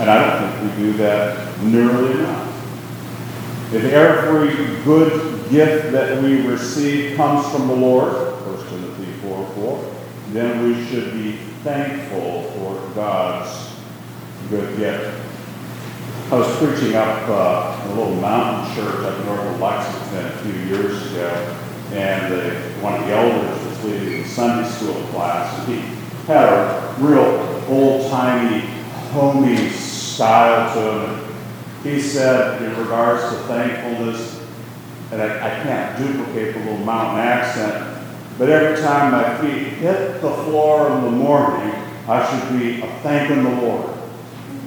And 0.00 0.10
I 0.10 0.40
don't 0.40 0.60
think 0.60 0.76
we 0.76 0.82
do 0.82 0.92
that 0.98 1.62
nearly 1.62 2.12
enough. 2.12 3.72
If 3.72 3.84
every 3.84 4.82
good 4.84 5.50
gift 5.50 5.92
that 5.92 6.22
we 6.22 6.46
receive 6.46 7.16
comes 7.16 7.50
from 7.50 7.68
the 7.68 7.74
Lord, 7.74 8.12
1 8.12 8.68
Timothy 8.68 9.12
4 9.22 9.46
4, 9.46 9.94
then 10.32 10.64
we 10.64 10.84
should 10.86 11.12
be 11.12 11.32
thankful 11.62 12.42
for 12.52 12.94
God's 12.94 13.70
good 14.50 14.76
gift. 14.76 15.20
I 16.30 16.36
was 16.36 16.56
preaching 16.56 16.94
up 16.96 17.28
uh, 17.28 17.80
a 17.84 17.88
little 17.94 18.14
mountain 18.16 18.74
church 18.74 19.04
up 19.04 19.24
north 19.26 19.40
of 19.40 19.60
Lexington 19.60 20.26
a 20.26 20.30
few 20.38 20.52
years 20.52 21.12
ago, 21.12 21.56
and 21.94 22.32
the, 22.32 22.54
one 22.82 22.94
of 22.94 23.06
the 23.06 23.14
elders 23.14 23.64
was 23.64 23.84
leading 23.84 24.22
the 24.22 24.28
Sunday 24.28 24.68
school 24.68 25.00
class, 25.08 25.58
and 25.58 25.74
he 25.74 25.80
had 26.26 26.48
a 26.48 26.94
real 26.98 27.64
old-timey, 27.68 28.60
homey 29.12 29.68
style 29.68 30.74
to 30.74 31.06
him. 31.06 31.34
He 31.84 32.00
said, 32.00 32.62
in 32.62 32.76
regards 32.78 33.22
to 33.22 33.36
thankfulness, 33.44 34.42
and 35.12 35.22
I, 35.22 35.36
I 35.36 35.62
can't 35.62 35.98
duplicate 35.98 36.54
the 36.54 36.60
little 36.60 36.78
mountain 36.78 37.20
accent, 37.20 38.06
but 38.38 38.48
every 38.48 38.82
time 38.82 39.12
my 39.12 39.38
feet 39.38 39.74
hit 39.74 40.20
the 40.20 40.34
floor 40.44 40.90
in 40.96 41.04
the 41.04 41.10
morning, 41.10 41.72
I 42.08 42.26
should 42.28 42.58
be 42.58 42.80
thanking 43.02 43.44
the 43.44 43.60
Lord. 43.62 43.96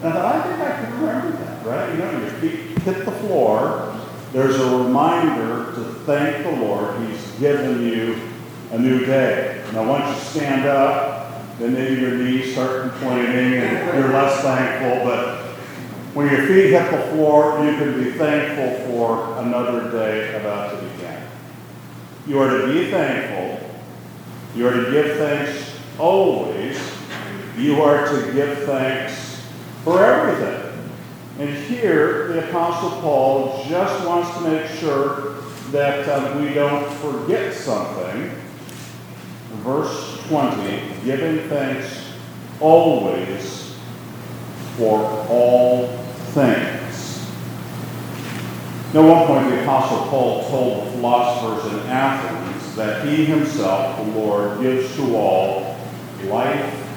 And 0.03 0.13
I 0.13 0.41
think 0.41 0.61
I 0.61 0.71
can 0.79 0.93
remember 1.01 1.37
that, 1.37 1.65
right? 1.65 1.91
You 1.91 1.97
know, 1.97 2.11
your 2.21 2.29
feet 2.39 2.79
hit 2.83 3.03
the 3.03 3.11
floor. 3.11 3.93
There's 4.31 4.59
a 4.59 4.77
reminder 4.77 5.73
to 5.75 5.96
thank 6.07 6.45
the 6.45 6.51
Lord. 6.63 6.97
He's 7.01 7.31
given 7.33 7.83
you 7.83 8.17
a 8.71 8.79
new 8.79 9.05
day. 9.05 9.61
Now, 9.73 9.89
once 9.89 10.17
you 10.17 10.39
stand 10.39 10.65
up, 10.65 11.59
then 11.59 11.73
maybe 11.73 11.99
your 11.99 12.11
knees 12.11 12.53
start 12.53 12.89
complaining 12.89 13.59
and 13.59 13.97
you're 13.97 14.13
less 14.13 14.41
thankful. 14.41 15.03
But 15.03 15.41
when 16.13 16.31
your 16.31 16.47
feet 16.47 16.71
hit 16.71 16.91
the 16.91 17.11
floor, 17.11 17.61
you 17.65 17.75
can 17.75 18.01
be 18.01 18.11
thankful 18.11 18.87
for 18.87 19.37
another 19.39 19.91
day 19.91 20.33
about 20.39 20.71
to 20.71 20.87
begin. 20.87 21.23
You 22.25 22.39
are 22.39 22.57
to 22.57 22.73
be 22.73 22.89
thankful. 22.89 23.69
You 24.55 24.69
are 24.69 24.85
to 24.85 24.89
give 24.89 25.17
thanks 25.17 25.77
always. 25.99 26.79
You 27.57 27.81
are 27.81 28.07
to 28.07 28.31
give 28.31 28.59
thanks 28.59 29.45
for 29.83 30.01
everything. 30.01 30.89
And 31.39 31.49
here, 31.65 32.29
the 32.29 32.47
Apostle 32.47 33.01
Paul 33.01 33.65
just 33.67 34.07
wants 34.07 34.33
to 34.37 34.49
make 34.49 34.67
sure 34.79 35.37
that 35.71 36.07
uh, 36.07 36.39
we 36.39 36.53
don't 36.53 36.89
forget 36.95 37.53
something. 37.53 38.31
Verse 39.63 40.25
20 40.27 40.81
giving 41.03 41.47
thanks 41.49 42.13
always 42.59 43.75
for 44.77 44.99
all 45.29 45.87
things. 46.33 46.77
Now, 48.93 49.07
one 49.07 49.27
point, 49.27 49.49
the 49.49 49.63
Apostle 49.63 50.07
Paul 50.07 50.49
told 50.49 50.87
the 50.87 50.91
philosophers 50.91 51.73
in 51.73 51.79
Athens 51.87 52.75
that 52.75 53.05
he 53.05 53.25
himself, 53.25 53.97
the 53.97 54.11
Lord, 54.19 54.61
gives 54.61 54.95
to 54.95 55.15
all 55.15 55.77
life, 56.23 56.87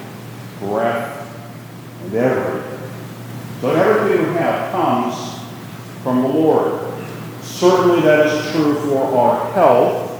breath, 0.59 1.17
and 2.03 2.15
everything. 2.15 2.79
So 3.59 3.71
everything 3.71 4.27
we 4.27 4.33
have 4.35 4.71
comes 4.71 5.39
from 6.01 6.21
the 6.21 6.27
Lord. 6.27 6.90
Certainly 7.61 8.01
that 8.01 8.25
is 8.25 8.51
true 8.53 8.73
for 8.73 9.15
our 9.15 9.53
health, 9.53 10.19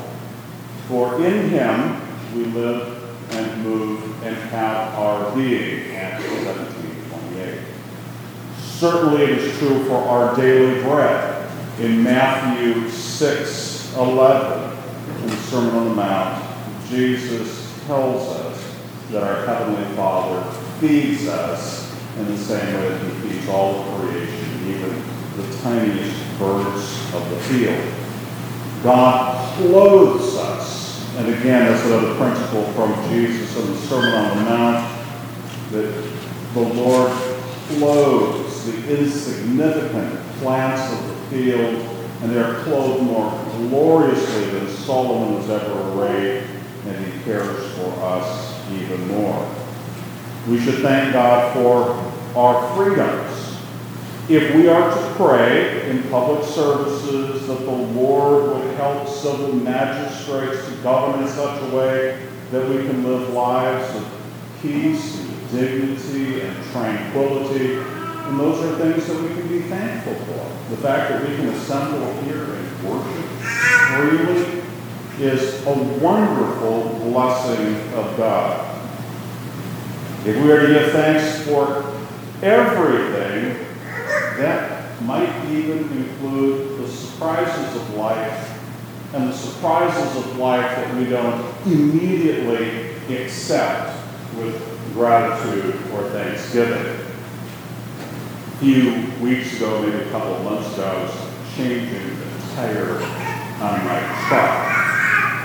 for 0.87 1.25
in 1.25 1.49
Him 1.49 1.99
we 2.35 2.45
live 2.45 3.33
and 3.33 3.63
move 3.63 4.03
and 4.23 4.35
have 4.51 4.93
our 4.93 5.35
being. 5.35 5.95
Acts 5.95 6.23
17, 6.23 7.09
28. 7.09 7.59
Certainly 8.59 9.23
it 9.23 9.29
is 9.39 9.57
true 9.57 9.83
for 9.85 9.95
our 9.95 10.35
daily 10.35 10.83
bread. 10.83 11.51
In 11.79 12.03
Matthew 12.03 12.87
6, 12.87 13.97
11, 13.97 14.77
in 15.23 15.27
the 15.27 15.35
Sermon 15.37 15.75
on 15.77 15.85
the 15.85 15.95
Mount, 15.95 16.45
Jesus 16.89 17.75
tells 17.87 18.35
us 18.35 18.75
that 19.09 19.23
our 19.23 19.47
Heavenly 19.47 19.95
Father 19.95 20.43
feeds 20.79 21.27
us 21.27 21.91
in 22.19 22.27
the 22.27 22.37
same 22.37 22.71
way 22.75 22.89
that 22.89 23.01
he 23.03 23.29
feeds 23.29 23.49
all 23.49 23.77
of 23.77 23.99
creation, 23.99 24.67
even 24.67 25.03
the 25.37 25.57
tiniest 25.63 26.37
birds 26.37 27.00
field. 27.43 27.93
God 28.83 29.57
clothes 29.57 30.35
us. 30.37 31.15
And 31.17 31.27
again, 31.27 31.65
that's 31.65 31.85
another 31.85 32.15
principle 32.15 32.63
from 32.73 32.93
Jesus 33.09 33.55
in 33.57 33.71
the 33.71 33.77
Sermon 33.77 34.13
on 34.13 34.37
the 34.37 34.43
Mount, 34.45 35.05
that 35.71 35.91
the 36.53 36.61
Lord 36.61 37.11
clothes 37.67 38.65
the 38.65 38.99
insignificant 38.99 40.19
plants 40.39 40.91
of 40.93 41.07
the 41.07 41.15
field, 41.27 41.75
and 42.21 42.31
they 42.31 42.39
are 42.39 42.63
clothed 42.63 43.03
more 43.03 43.29
gloriously 43.57 44.45
than 44.51 44.67
Solomon 44.69 45.35
was 45.35 45.49
ever 45.49 45.71
arrayed, 45.91 46.43
and 46.87 47.05
he 47.05 47.23
cares 47.23 47.73
for 47.75 47.89
us 48.03 48.59
even 48.71 49.07
more. 49.09 49.55
We 50.47 50.59
should 50.59 50.79
thank 50.79 51.13
God 51.13 51.53
for 51.53 52.39
our 52.39 52.75
freedoms. 52.75 53.30
If 54.31 54.55
we 54.55 54.69
are 54.69 54.89
to 54.89 55.13
pray 55.15 55.89
in 55.89 56.03
public 56.03 56.45
services 56.45 57.47
that 57.47 57.59
the 57.65 57.69
Lord 57.69 58.55
would 58.55 58.75
help 58.75 59.05
civil 59.05 59.51
magistrates 59.53 60.69
to 60.69 60.75
govern 60.77 61.21
in 61.21 61.27
such 61.27 61.61
a 61.61 61.75
way 61.75 62.29
that 62.51 62.65
we 62.69 62.77
can 62.77 63.03
live 63.03 63.33
lives 63.33 63.93
of 63.93 64.09
peace 64.61 65.19
and 65.19 65.51
dignity 65.51 66.39
and 66.43 66.63
tranquility, 66.71 67.79
and 67.79 68.39
those 68.39 68.63
are 68.63 68.77
things 68.77 69.05
that 69.07 69.21
we 69.21 69.35
can 69.35 69.49
be 69.49 69.63
thankful 69.63 70.15
for. 70.15 70.69
The 70.69 70.77
fact 70.77 71.09
that 71.09 71.27
we 71.27 71.35
can 71.35 71.49
assemble 71.49 72.13
here 72.21 72.53
and 72.53 72.89
worship 72.89 73.25
freely 73.97 74.61
is 75.19 75.67
a 75.67 75.73
wonderful 75.99 76.83
blessing 76.99 77.75
of 77.95 78.15
God. 78.15 78.81
If 80.25 80.41
we 80.41 80.49
are 80.53 80.61
to 80.61 80.67
give 80.67 80.91
thanks 80.93 81.45
for 81.45 81.83
everything, 82.41 83.67
that 84.41 85.01
might 85.03 85.49
even 85.49 85.79
include 85.91 86.79
the 86.79 86.87
surprises 86.87 87.75
of 87.75 87.95
life 87.95 88.57
and 89.13 89.29
the 89.29 89.33
surprises 89.33 90.17
of 90.17 90.37
life 90.37 90.75
that 90.75 90.95
we 90.95 91.05
don't 91.05 91.43
immediately 91.65 92.95
accept 93.15 93.97
with 94.37 94.55
gratitude 94.93 95.75
or 95.93 96.09
thanksgiving. 96.09 97.05
A 98.47 98.57
few 98.57 99.11
weeks 99.21 99.57
ago, 99.57 99.81
maybe 99.81 99.97
a 99.97 100.11
couple 100.11 100.35
of 100.35 100.43
months 100.43 100.73
ago, 100.73 100.85
I 100.85 101.03
was 101.03 101.55
changing 101.55 102.19
the 102.19 102.25
tire 102.55 102.95
on 102.95 103.85
my 103.85 103.99
truck. 104.27 104.71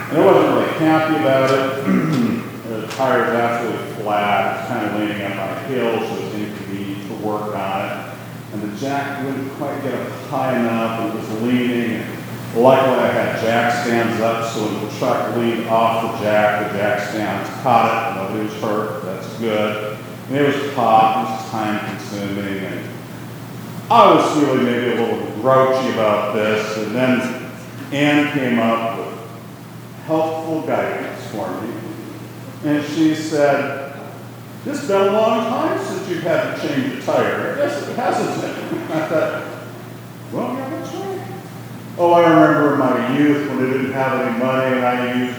And 0.08 0.18
I 0.18 0.24
wasn't 0.24 0.54
really 0.54 0.72
happy 0.78 1.16
about 1.16 1.50
it. 1.50 1.84
the 2.68 2.86
tire 2.88 3.20
was 3.20 3.30
absolutely 3.30 4.02
flat. 4.02 4.68
Kind 4.68 4.86
of 4.86 5.00
leaning 5.00 5.22
up 5.22 5.32
on 5.32 5.48
a 5.48 5.60
hill, 5.66 5.98
so 5.98 6.14
it 6.14 6.24
was 6.24 6.34
inconvenient 6.34 7.08
to 7.08 7.26
work 7.26 7.56
on 7.56 7.85
jack 8.78 9.24
wouldn't 9.24 9.52
quite 9.54 9.82
get 9.82 9.94
up 9.94 10.08
high 10.28 10.58
enough, 10.58 11.00
and 11.00 11.14
was 11.14 11.42
leaning. 11.42 12.02
And 12.02 12.62
luckily, 12.62 12.98
I 12.98 13.08
had 13.08 13.40
jack 13.40 13.84
stands 13.84 14.20
up, 14.20 14.52
so 14.52 14.64
when 14.64 14.84
the 14.84 14.98
truck 14.98 15.36
leaned 15.36 15.68
off 15.68 16.12
the 16.12 16.24
jack, 16.24 16.72
the 16.72 16.78
jack 16.78 17.08
stands 17.08 17.48
caught 17.62 18.16
it. 18.16 18.22
Nobody 18.22 18.44
was 18.44 18.62
hurt. 18.62 19.04
That's 19.04 19.38
good. 19.38 19.98
And 20.28 20.36
it 20.36 20.46
was 20.46 20.74
hot. 20.74 21.28
It 21.28 21.42
was 21.42 21.50
time 21.50 21.96
consuming. 21.96 22.64
And 22.64 22.90
I 23.90 24.14
was 24.14 24.34
feeling 24.34 24.64
maybe 24.64 24.96
a 24.96 25.00
little 25.00 25.30
grouchy 25.40 25.92
about 25.92 26.34
this. 26.34 26.76
And 26.78 26.94
then 26.94 27.52
Anne 27.92 28.32
came 28.32 28.58
up 28.58 28.98
with 28.98 29.28
helpful 30.06 30.62
guidance 30.62 31.24
for 31.30 31.48
me. 31.62 31.72
And 32.64 32.84
she 32.84 33.14
said, 33.14 33.85
This 34.66 34.80
has 34.80 34.88
been 34.88 35.00
a 35.00 35.12
long 35.12 35.48
time 35.48 35.78
since 35.78 36.08
you've 36.08 36.24
had 36.24 36.56
to 36.56 36.68
change 36.68 36.94
a 37.00 37.06
tire. 37.06 37.56
Yes, 37.56 37.86
it 37.86 37.94
hasn't. 37.94 38.90
I 38.90 39.06
thought, 39.06 39.44
Well, 40.32 40.54
yeah, 40.54 40.68
that's 40.70 40.92
right. 40.92 41.40
Oh, 41.96 42.12
I 42.14 42.28
remember 42.28 42.72
in 42.72 42.78
my 42.80 43.16
youth 43.16 43.48
when 43.48 43.58
I 43.60 43.70
didn't 43.70 43.92
have 43.92 44.26
any 44.26 44.38
money 44.40 44.76
and 44.76 44.84
I 44.84 45.14
used, 45.14 45.38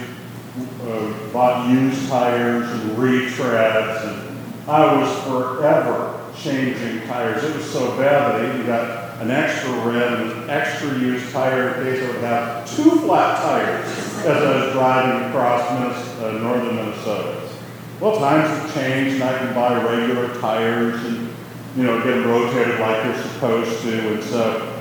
uh, 0.81 1.33
bought 1.33 1.69
used 1.69 2.07
tires 2.07 2.71
and 2.71 2.91
retreads, 2.91 4.07
and 4.07 4.39
I 4.69 4.95
was 4.95 5.23
forever 5.25 6.31
changing 6.37 7.05
tires. 7.05 7.43
It 7.43 7.53
was 7.53 7.69
so 7.69 7.97
bad 7.97 8.31
that 8.31 8.45
I 8.45 8.53
even 8.53 8.65
got 8.65 9.21
an 9.21 9.29
extra 9.29 9.71
rim 9.81 10.43
an 10.43 10.49
extra 10.49 10.97
used 10.99 11.33
tire 11.33 11.73
in 11.73 11.83
case 11.83 12.01
I 12.01 12.11
would 12.13 12.21
have 12.21 12.77
two 12.77 12.91
flat 13.01 13.41
tires 13.41 13.89
as 14.19 14.41
I 14.41 14.65
was 14.65 14.71
driving 14.71 15.27
across 15.27 15.69
Minnesota, 15.77 16.29
uh, 16.29 16.39
northern 16.39 16.75
Minnesota. 16.77 17.46
Well, 17.99 18.19
times 18.19 18.47
have 18.49 18.73
changed, 18.75 19.15
and 19.15 19.23
I 19.23 19.37
can 19.39 19.55
buy 19.55 19.83
regular 19.83 20.39
tires 20.39 21.03
and 21.03 21.33
you 21.75 21.83
know 21.83 21.97
get 22.03 22.11
them 22.11 22.27
rotated 22.27 22.79
like 22.79 23.03
they're 23.03 23.23
supposed 23.23 23.81
to, 23.81 24.13
and 24.13 24.23
so 24.23 24.41
uh, 24.41 24.77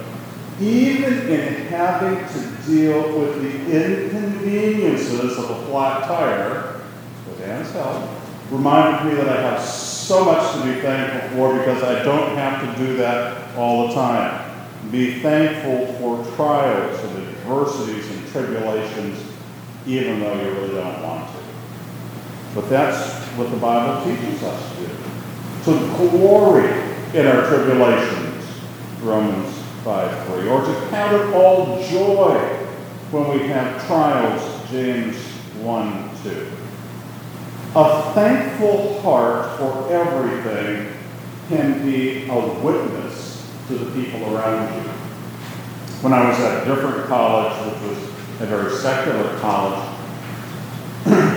even 0.60 1.28
in 1.28 1.66
having 1.66 2.18
to 2.18 2.66
deal 2.66 3.18
with 3.18 3.40
the 3.40 4.06
inconveniences 4.10 5.38
of 5.38 5.50
a 5.50 5.66
flat 5.66 6.04
tire, 6.04 6.80
with 7.26 7.40
Anne's 7.42 7.72
help, 7.72 8.08
reminded 8.50 9.10
me 9.10 9.16
that 9.16 9.28
I 9.28 9.40
have 9.40 9.62
so 9.62 10.24
much 10.24 10.52
to 10.52 10.64
be 10.64 10.80
thankful 10.80 11.36
for 11.36 11.58
because 11.58 11.82
I 11.82 12.02
don't 12.02 12.36
have 12.36 12.76
to 12.76 12.84
do 12.86 12.96
that 12.98 13.56
all 13.56 13.88
the 13.88 13.94
time. 13.94 14.42
Be 14.90 15.20
thankful 15.20 15.86
for 15.94 16.36
trials 16.36 17.02
and 17.04 17.28
adversities 17.28 18.10
and 18.10 18.26
tribulations, 18.28 19.22
even 19.86 20.20
though 20.20 20.34
you 20.34 20.50
really 20.52 20.74
don't 20.74 21.02
want 21.02 21.30
to. 21.32 21.45
But 22.56 22.70
that's 22.70 23.22
what 23.36 23.50
the 23.50 23.58
Bible 23.58 24.02
teaches 24.02 24.42
us 24.42 24.76
to 24.76 24.86
do. 24.86 24.94
To 25.64 25.96
glory 25.98 26.70
in 27.12 27.26
our 27.26 27.46
tribulations, 27.48 28.44
Romans 29.02 29.54
5 29.84 30.26
3. 30.28 30.48
Or 30.48 30.64
to 30.64 30.86
count 30.88 31.14
it 31.14 31.34
all 31.34 31.86
joy 31.86 32.38
when 33.10 33.28
we 33.28 33.46
have 33.48 33.86
trials, 33.86 34.70
James 34.70 35.16
1 35.60 36.10
2. 36.22 36.52
A 37.74 38.12
thankful 38.14 39.02
heart 39.02 39.58
for 39.58 39.92
everything 39.92 40.94
can 41.50 41.84
be 41.84 42.26
a 42.26 42.40
witness 42.62 43.52
to 43.68 43.74
the 43.74 43.90
people 43.92 44.34
around 44.34 44.82
you. 44.82 44.90
When 46.00 46.14
I 46.14 46.26
was 46.30 46.40
at 46.40 46.62
a 46.62 46.74
different 46.74 47.06
college, 47.06 47.52
which 47.66 47.82
was 47.90 47.98
a 48.40 48.46
very 48.46 48.74
secular 48.76 49.38
college, 49.40 49.95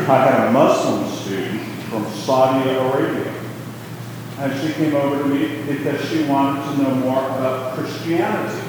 I 0.10 0.26
had 0.26 0.48
a 0.48 0.52
Muslim 0.52 1.08
student 1.08 1.62
from 1.84 2.04
Saudi 2.12 2.67
Arabia. 2.67 3.32
And 4.39 4.60
she 4.60 4.74
came 4.74 4.95
over 4.95 5.22
to 5.22 5.30
me 5.30 5.62
because 5.67 6.04
she 6.10 6.24
wanted 6.24 6.63
to 6.63 6.82
know 6.82 6.95
more 6.95 7.19
about 7.19 7.76
Christianity. 7.76 8.60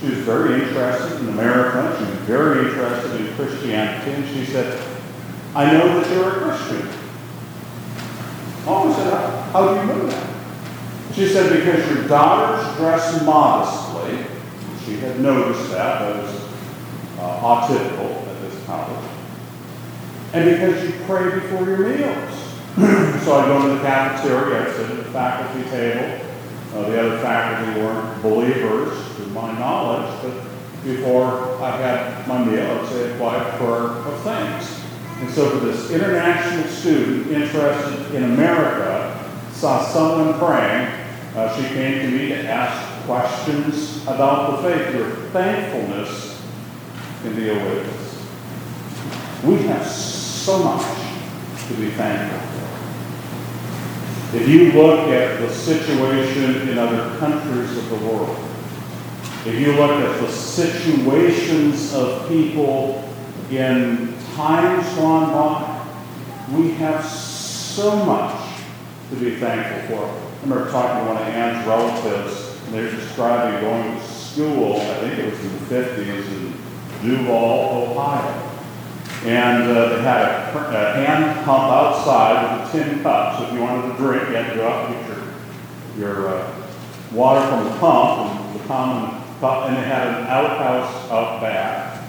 She 0.00 0.10
was 0.10 0.18
very 0.18 0.62
interested 0.62 1.20
in 1.20 1.30
America. 1.30 1.96
She 1.98 2.04
was 2.04 2.20
very 2.20 2.68
interested 2.68 3.20
in 3.20 3.34
Christianity. 3.34 4.12
And 4.12 4.28
she 4.28 4.44
said, 4.44 4.80
I 5.56 5.72
know 5.72 6.00
that 6.00 6.14
you're 6.14 6.28
a 6.28 6.42
Christian. 6.42 6.88
Oh, 8.66 8.92
I 8.92 8.96
said, 8.96 9.52
how, 9.52 9.74
do 9.74 9.80
you 9.80 9.86
know 9.86 10.06
that? 10.06 10.34
She 11.12 11.26
said, 11.26 11.58
because 11.58 11.90
your 11.90 12.06
daughters 12.06 12.76
dress 12.76 13.24
modestly. 13.24 14.26
She 14.84 14.98
had 14.98 15.18
noticed 15.18 15.70
that. 15.70 16.00
That 16.00 16.22
was 16.22 16.48
uh, 17.18 17.64
at 17.66 18.40
this 18.42 18.64
college. 18.64 19.17
And 20.32 20.44
because 20.44 20.84
you 20.84 20.92
pray 21.06 21.34
before 21.34 21.64
your 21.64 21.78
meals. 21.78 22.34
so 23.24 23.34
I 23.34 23.46
go 23.46 23.62
to 23.62 23.74
the 23.74 23.80
cafeteria, 23.80 24.68
I 24.68 24.72
sit 24.72 24.90
at 24.90 24.96
the 24.98 25.04
faculty 25.04 25.68
table. 25.70 26.24
Uh, 26.74 26.88
the 26.90 27.00
other 27.00 27.18
faculty 27.20 27.80
weren't 27.80 28.22
believers, 28.22 29.16
to 29.16 29.26
my 29.28 29.58
knowledge, 29.58 30.22
but 30.22 30.44
before 30.84 31.60
I 31.62 31.76
had 31.78 32.28
my 32.28 32.44
meal, 32.44 32.60
I'd 32.60 32.88
say 32.88 33.10
a 33.10 33.16
quiet 33.16 33.58
prayer 33.58 33.84
of 33.84 34.20
thanks. 34.20 34.80
And 35.20 35.30
so 35.30 35.50
for 35.50 35.66
this 35.66 35.90
international 35.90 36.64
student 36.68 37.26
interested 37.32 38.14
in 38.14 38.24
America, 38.24 39.28
saw 39.52 39.84
someone 39.84 40.38
praying, 40.38 40.86
uh, 41.34 41.56
she 41.56 41.74
came 41.74 42.02
to 42.02 42.10
me 42.10 42.28
to 42.28 42.46
ask 42.46 43.04
questions 43.06 44.02
about 44.02 44.62
the 44.62 44.68
faith. 44.68 44.94
Your 44.94 45.10
thankfulness 45.30 46.42
can 47.22 47.34
be 47.34 47.48
a 47.48 47.54
witness. 47.54 48.26
We 49.44 49.62
have 49.68 49.86
so 50.48 50.64
much 50.64 50.82
to 51.68 51.74
be 51.74 51.90
thankful 51.90 52.38
for. 52.38 52.68
If 54.38 54.48
you 54.48 54.72
look 54.72 55.10
at 55.10 55.40
the 55.40 55.50
situation 55.52 56.66
in 56.70 56.78
other 56.78 57.18
countries 57.18 57.76
of 57.76 57.90
the 57.90 57.96
world, 57.96 58.34
if 59.44 59.60
you 59.60 59.72
look 59.72 59.90
at 59.90 60.20
the 60.22 60.32
situations 60.32 61.92
of 61.92 62.26
people 62.28 63.06
in 63.50 64.14
times 64.36 64.86
gone 64.96 65.34
by, 65.34 66.56
we 66.56 66.70
have 66.76 67.04
so 67.04 68.02
much 68.06 68.40
to 69.10 69.16
be 69.16 69.36
thankful 69.36 69.98
for. 69.98 70.06
I 70.06 70.42
remember 70.44 70.70
talking 70.70 71.04
to 71.04 71.12
one 71.12 71.20
of 71.20 71.28
Anne's 71.28 71.66
relatives, 71.66 72.58
and 72.64 72.74
they 72.74 72.84
were 72.84 72.90
describing 72.90 73.60
going 73.60 73.98
to 73.98 74.02
school, 74.02 74.76
I 74.76 74.94
think 75.00 75.18
it 75.18 75.30
was 75.30 75.40
in 75.44 75.52
the 75.52 75.74
50s, 75.74 76.26
in 76.32 76.54
Duval, 77.02 77.90
Ohio. 77.90 78.47
And 79.24 79.64
uh, 79.64 79.96
they 79.96 80.02
had 80.02 80.54
a, 80.54 80.58
a, 80.58 80.94
hand 80.94 81.44
pump 81.44 81.64
outside 81.64 82.60
with 82.60 82.68
a 82.68 82.84
tin 82.84 83.02
cup, 83.02 83.38
so 83.38 83.46
if 83.46 83.52
you 83.52 83.60
wanted 83.60 83.90
to 83.90 83.96
drink, 83.96 84.28
you 84.28 84.36
had 84.36 84.50
to 84.50 84.56
go 84.56 84.68
out 84.68 84.90
and 84.90 85.06
get 85.06 85.08
your 85.08 85.28
your 85.98 86.28
uh, 86.28 86.66
water 87.12 87.44
from 87.48 87.64
the 87.64 87.78
pump, 87.78 88.30
and 88.30 88.60
the 88.60 88.64
common 88.66 89.18
and 89.40 89.76
they 89.76 89.82
had 89.82 90.08
an 90.08 90.26
outhouse 90.26 91.10
out 91.10 91.40
back. 91.40 92.02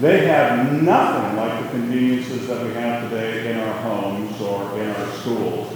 They 0.00 0.26
had 0.26 0.82
nothing 0.82 1.36
like 1.36 1.62
the 1.62 1.70
conveniences 1.70 2.46
that 2.48 2.62
we 2.62 2.74
have 2.74 3.08
today 3.08 3.50
in 3.50 3.58
our 3.58 3.80
homes 3.80 4.38
or 4.42 4.78
in 4.78 4.90
our 4.90 5.12
schools. 5.12 5.74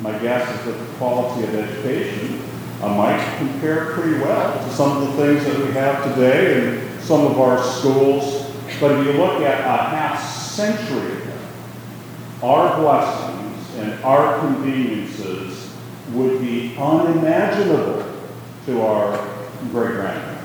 My 0.00 0.18
guess 0.18 0.48
is 0.60 0.64
that 0.64 0.78
the 0.78 0.94
quality 0.94 1.44
of 1.44 1.54
education 1.54 2.42
uh, 2.80 2.88
might 2.88 3.36
compare 3.36 3.92
pretty 3.92 4.18
well 4.18 4.64
to 4.64 4.74
some 4.74 4.96
of 4.96 5.08
the 5.08 5.22
things 5.22 5.44
that 5.44 5.58
we 5.58 5.72
have 5.72 6.14
today 6.14 6.78
in 6.78 7.00
some 7.02 7.26
of 7.26 7.38
our 7.38 7.62
schools. 7.62 8.37
But 8.80 8.92
if 8.92 9.06
you 9.06 9.12
look 9.14 9.42
at 9.42 9.60
a 9.60 9.90
half 9.90 10.22
century 10.22 11.22
ago, 11.22 11.32
our 12.42 12.80
blessings 12.80 13.74
and 13.76 14.04
our 14.04 14.38
conveniences 14.38 15.74
would 16.12 16.40
be 16.40 16.76
unimaginable 16.78 18.04
to 18.66 18.80
our 18.82 19.16
great 19.70 19.94
grandparents. 19.94 20.44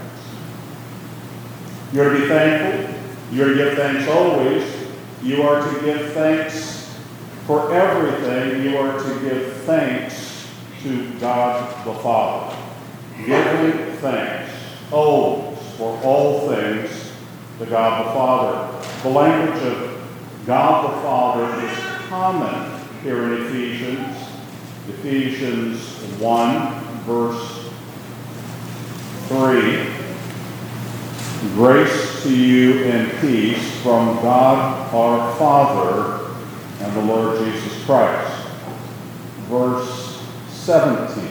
You're 1.92 2.12
to 2.12 2.20
be 2.22 2.28
thankful. 2.28 2.96
You're 3.32 3.50
to 3.50 3.56
give 3.56 3.78
thanks 3.78 4.10
always. 4.10 4.64
You 5.22 5.44
are 5.44 5.62
to 5.62 5.82
give 5.82 6.14
thanks 6.14 6.98
for 7.46 7.72
everything. 7.72 8.64
You 8.64 8.78
are 8.78 8.98
to 8.98 9.20
give 9.22 9.54
thanks 9.58 10.48
to 10.82 11.20
God 11.20 11.86
the 11.86 11.94
Father. 12.02 12.58
Giving 13.18 13.98
thanks 13.98 14.52
always 14.92 15.60
for 15.78 15.98
all 16.04 16.50
things 16.50 17.03
God 17.66 18.06
the 18.06 18.12
Father. 18.12 18.88
The 19.04 19.10
language 19.10 19.62
of 19.64 20.46
God 20.46 20.90
the 20.90 21.02
Father 21.02 21.66
is 21.66 21.78
common 22.08 22.80
here 23.02 23.24
in 23.24 23.44
Ephesians. 23.44 24.18
Ephesians 24.90 25.80
1, 26.20 26.84
verse 27.06 27.70
3 29.28 30.04
Grace 31.56 32.24
to 32.24 32.34
you 32.34 32.84
and 32.86 33.12
peace 33.20 33.82
from 33.82 34.16
God 34.22 34.94
our 34.94 35.36
Father 35.36 36.34
and 36.80 36.96
the 36.96 37.02
Lord 37.02 37.38
Jesus 37.40 37.84
Christ. 37.86 38.48
Verse 39.50 40.22
17. 40.50 41.28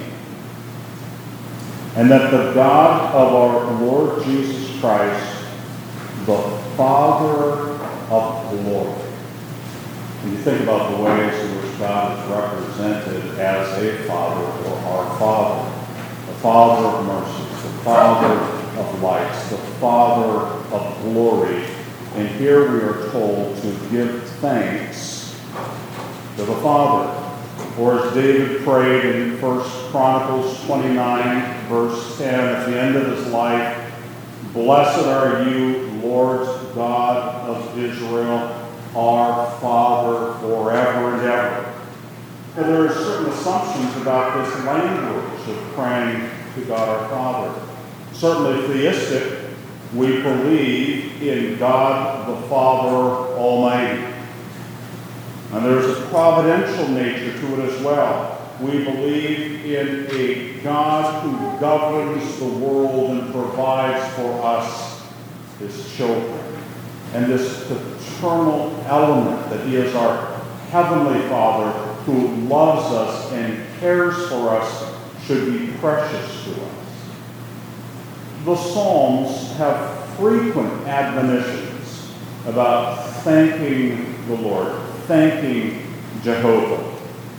And 1.96 2.10
that 2.10 2.30
the 2.30 2.52
God 2.52 3.14
of 3.14 3.34
our 3.34 3.72
Lord 3.80 4.22
Jesus 4.24 4.78
Christ, 4.80 5.31
the 6.26 6.38
Father 6.76 7.72
of 8.08 8.50
glory. 8.50 8.92
When 10.22 10.32
you 10.32 10.38
think 10.38 10.62
about 10.62 10.96
the 10.96 11.02
ways 11.02 11.34
in 11.34 11.56
which 11.56 11.78
God 11.80 12.16
is 12.16 12.30
represented 12.30 13.40
as 13.40 13.82
a 13.82 14.04
Father 14.04 14.44
or 14.44 14.76
our 14.78 15.18
Father, 15.18 15.68
the 16.26 16.38
Father 16.38 16.86
of 16.86 17.06
mercies, 17.06 17.62
the 17.62 17.78
Father 17.80 18.34
of 18.80 19.02
lights, 19.02 19.50
the 19.50 19.56
Father 19.56 20.46
of 20.72 21.02
glory. 21.02 21.64
And 22.14 22.28
here 22.28 22.70
we 22.70 22.78
are 22.84 23.10
told 23.10 23.60
to 23.62 23.88
give 23.90 24.22
thanks 24.38 25.36
to 26.36 26.44
the 26.44 26.56
Father. 26.56 27.18
Or 27.80 28.06
as 28.06 28.14
David 28.14 28.62
prayed 28.62 29.04
in 29.04 29.40
1 29.40 29.60
Chronicles 29.90 30.64
29, 30.66 31.68
verse 31.68 32.18
10, 32.18 32.34
at 32.34 32.66
the 32.66 32.80
end 32.80 32.94
of 32.94 33.16
his 33.16 33.26
life, 33.32 33.82
Blessed 34.52 35.06
are 35.06 35.48
you, 35.48 35.88
Lord 36.02 36.46
God 36.74 37.48
of 37.48 37.78
Israel, 37.78 38.70
our 38.96 39.60
Father 39.60 40.38
forever 40.40 41.14
and 41.14 41.22
ever. 41.22 41.74
And 42.56 42.64
there 42.66 42.86
are 42.86 42.92
certain 42.92 43.32
assumptions 43.32 43.96
about 44.02 44.44
this 44.44 44.64
language 44.64 45.48
of 45.48 45.72
praying 45.74 46.30
to 46.54 46.64
God 46.66 46.88
our 46.88 47.08
Father 47.08 47.72
certainly 48.22 48.68
theistic, 48.68 49.40
we 49.94 50.22
believe 50.22 51.20
in 51.20 51.58
God 51.58 52.28
the 52.28 52.48
Father 52.48 53.34
Almighty. 53.36 54.14
And 55.50 55.64
there's 55.64 55.98
a 55.98 56.02
providential 56.02 56.86
nature 56.90 57.36
to 57.40 57.60
it 57.60 57.68
as 57.68 57.82
well. 57.82 58.48
We 58.60 58.84
believe 58.84 59.64
in 59.66 60.06
a 60.12 60.60
God 60.62 61.24
who 61.24 61.60
governs 61.60 62.38
the 62.38 62.46
world 62.46 63.10
and 63.10 63.32
provides 63.32 64.14
for 64.14 64.40
us, 64.44 64.91
his 65.62 65.96
children. 65.96 66.38
And 67.14 67.26
this 67.26 67.66
paternal 67.68 68.74
element 68.86 69.50
that 69.50 69.66
he 69.66 69.76
is 69.76 69.94
our 69.94 70.40
heavenly 70.70 71.20
Father 71.28 71.70
who 72.04 72.28
loves 72.46 72.92
us 72.94 73.32
and 73.32 73.66
cares 73.78 74.28
for 74.28 74.50
us 74.50 74.94
should 75.26 75.52
be 75.52 75.72
precious 75.78 76.44
to 76.44 76.50
us 76.52 76.82
the 78.44 78.56
Psalms 78.56 79.52
have 79.52 80.04
frequent 80.16 80.86
admonitions 80.86 82.12
about 82.46 83.08
thanking 83.22 84.26
the 84.26 84.34
Lord, 84.34 84.72
thanking 85.06 85.86
Jehovah. 86.24 86.90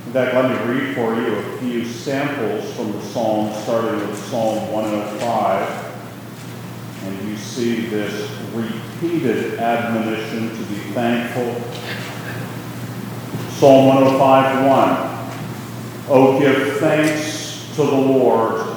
In 0.08 0.14
fact, 0.14 0.34
let 0.34 0.50
me 0.50 0.74
read 0.74 0.96
for 0.96 1.14
you 1.16 1.36
a 1.36 1.58
few 1.58 1.86
samples 1.86 2.74
from 2.76 2.94
the 2.94 3.02
Psalms, 3.02 3.56
starting 3.64 4.00
with 4.08 4.18
Psalm 4.30 4.72
105. 4.72 5.93
And 7.04 7.30
you 7.30 7.38
see 7.38 7.88
this 7.88 8.30
repeated 8.54 9.60
admonition 9.60 10.50
to 10.50 10.64
be 10.66 10.80
thankful. 10.94 11.54
Psalm 13.52 13.88
105 13.88 14.66
1. 14.66 15.14
Oh, 16.10 16.40
give 16.40 16.78
thanks 16.78 17.74
to 17.76 17.84
the 17.84 17.96
Lord 17.96 18.74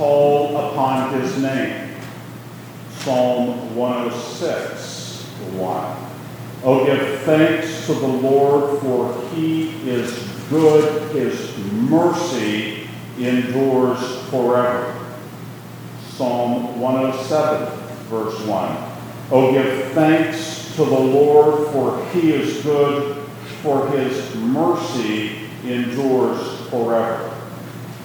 call 0.00 0.56
upon 0.56 1.12
his 1.20 1.36
name. 1.42 1.94
Psalm 3.00 3.76
106, 3.76 5.24
1. 5.24 5.96
Oh, 6.64 6.84
give 6.86 7.20
thanks 7.20 7.84
to 7.86 7.92
the 7.92 8.06
Lord, 8.06 8.80
for 8.80 9.28
he 9.34 9.70
is 9.88 10.10
good, 10.48 11.14
his 11.14 11.56
mercy 11.58 12.88
endures 13.18 14.00
forever. 14.30 14.99
Psalm 16.20 16.78
107, 16.78 17.78
verse 18.10 18.38
1. 18.44 18.76
Oh, 19.30 19.52
give 19.52 19.90
thanks 19.92 20.76
to 20.76 20.84
the 20.84 20.90
Lord, 20.90 21.72
for 21.72 22.04
he 22.12 22.32
is 22.32 22.62
good, 22.62 23.26
for 23.62 23.88
his 23.88 24.34
mercy 24.34 25.48
endures 25.64 26.60
forever. 26.68 27.34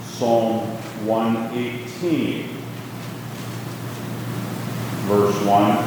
Psalm 0.05 0.59
118, 1.05 2.47
verse 5.07 5.35
1. 5.45 5.77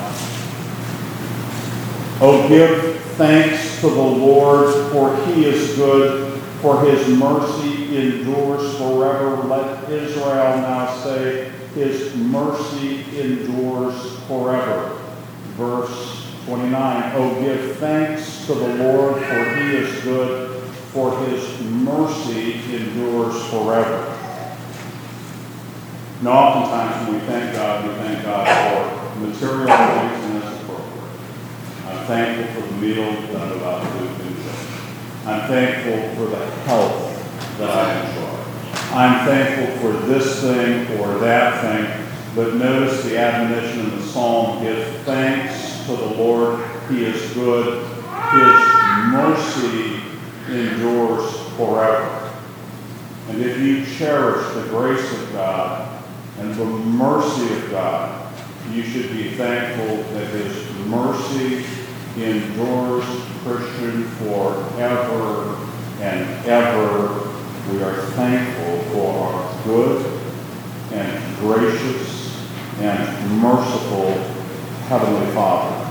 Oh, 2.21 2.47
give 2.47 3.01
thanks 3.17 3.81
to 3.81 3.89
the 3.89 3.97
Lord, 3.97 4.93
for 4.93 5.17
he 5.25 5.47
is 5.47 5.77
good, 5.77 6.39
for 6.61 6.83
his 6.83 7.09
mercy 7.09 7.97
endures 7.97 8.77
forever. 8.77 9.37
Let 9.45 9.91
Israel 9.91 10.59
now 10.59 10.95
say, 11.03 11.53
his 11.79 12.15
mercy 12.17 13.05
endures 13.21 14.19
forever. 14.27 14.99
Verse 15.55 16.27
29. 16.47 17.13
Oh, 17.15 17.41
give 17.41 17.77
thanks 17.77 18.47
to 18.47 18.55
the 18.55 18.75
Lord, 18.75 19.23
for 19.23 19.45
he 19.55 19.77
is 19.77 20.03
good, 20.03 20.61
for 20.93 21.17
his 21.27 21.63
mercy 21.63 22.55
endures 22.75 23.45
forever. 23.51 24.15
And 26.19 26.29
oftentimes 26.29 27.07
when 27.07 27.21
we 27.21 27.27
thank 27.27 27.55
God, 27.55 27.87
we 27.87 27.95
thank 27.95 28.25
God 28.25 29.15
for 29.15 29.21
material 29.21 29.69
things 29.69 30.25
and 30.25 30.43
that's 30.43 30.63
appropriate. 30.63 31.11
I'm 31.87 32.07
thankful 32.07 32.63
for 32.63 32.69
the 32.69 32.75
meal 32.79 33.13
that 33.13 33.41
I'm 33.41 33.53
about 33.53 33.83
to 33.83 34.05
enjoy. 34.05 34.29
I'm 35.27 35.49
thankful 35.49 36.17
for 36.17 36.31
the 36.31 36.45
health 36.63 37.59
that 37.59 37.71
I 37.71 38.09
enjoy. 38.09 38.38
I'm 38.93 39.27
thankful 39.27 39.77
for 39.79 39.99
this 40.07 40.41
thing 40.41 40.99
or 40.99 41.19
that 41.19 41.61
thing. 41.63 42.07
But 42.35 42.55
notice 42.55 43.05
the 43.05 43.19
admonition 43.19 43.81
in 43.81 43.99
the 43.99 44.03
psalm 44.03 44.63
give 44.63 44.87
thanks 45.03 45.85
to 45.87 45.97
the 45.97 46.07
Lord. 46.07 46.65
He 46.91 47.05
is 47.05 47.33
good. 47.35 47.85
His 48.33 48.59
mercy 49.13 50.01
endures 50.49 51.33
forever. 51.57 52.33
And 53.29 53.43
if 53.43 53.59
you 53.59 53.85
cherish 53.97 54.55
the 54.55 54.69
grace 54.71 55.13
of 55.13 55.33
God, 55.33 55.99
and 56.39 56.55
the 56.55 56.65
mercy 56.65 57.53
of 57.55 57.71
God. 57.71 58.33
You 58.73 58.83
should 58.83 59.11
be 59.11 59.31
thankful 59.31 59.97
that 60.15 60.27
His 60.29 60.71
mercy 60.87 61.65
endures 62.17 63.05
Christian 63.43 64.05
forever 64.05 65.57
and 66.01 66.47
ever. 66.47 67.28
We 67.71 67.83
are 67.83 68.01
thankful 68.13 68.79
for 68.93 69.13
our 69.13 69.65
good 69.65 70.21
and 70.93 71.37
gracious 71.37 72.43
and 72.79 73.41
merciful 73.43 74.11
Heavenly 74.89 75.31
Father. 75.35 75.85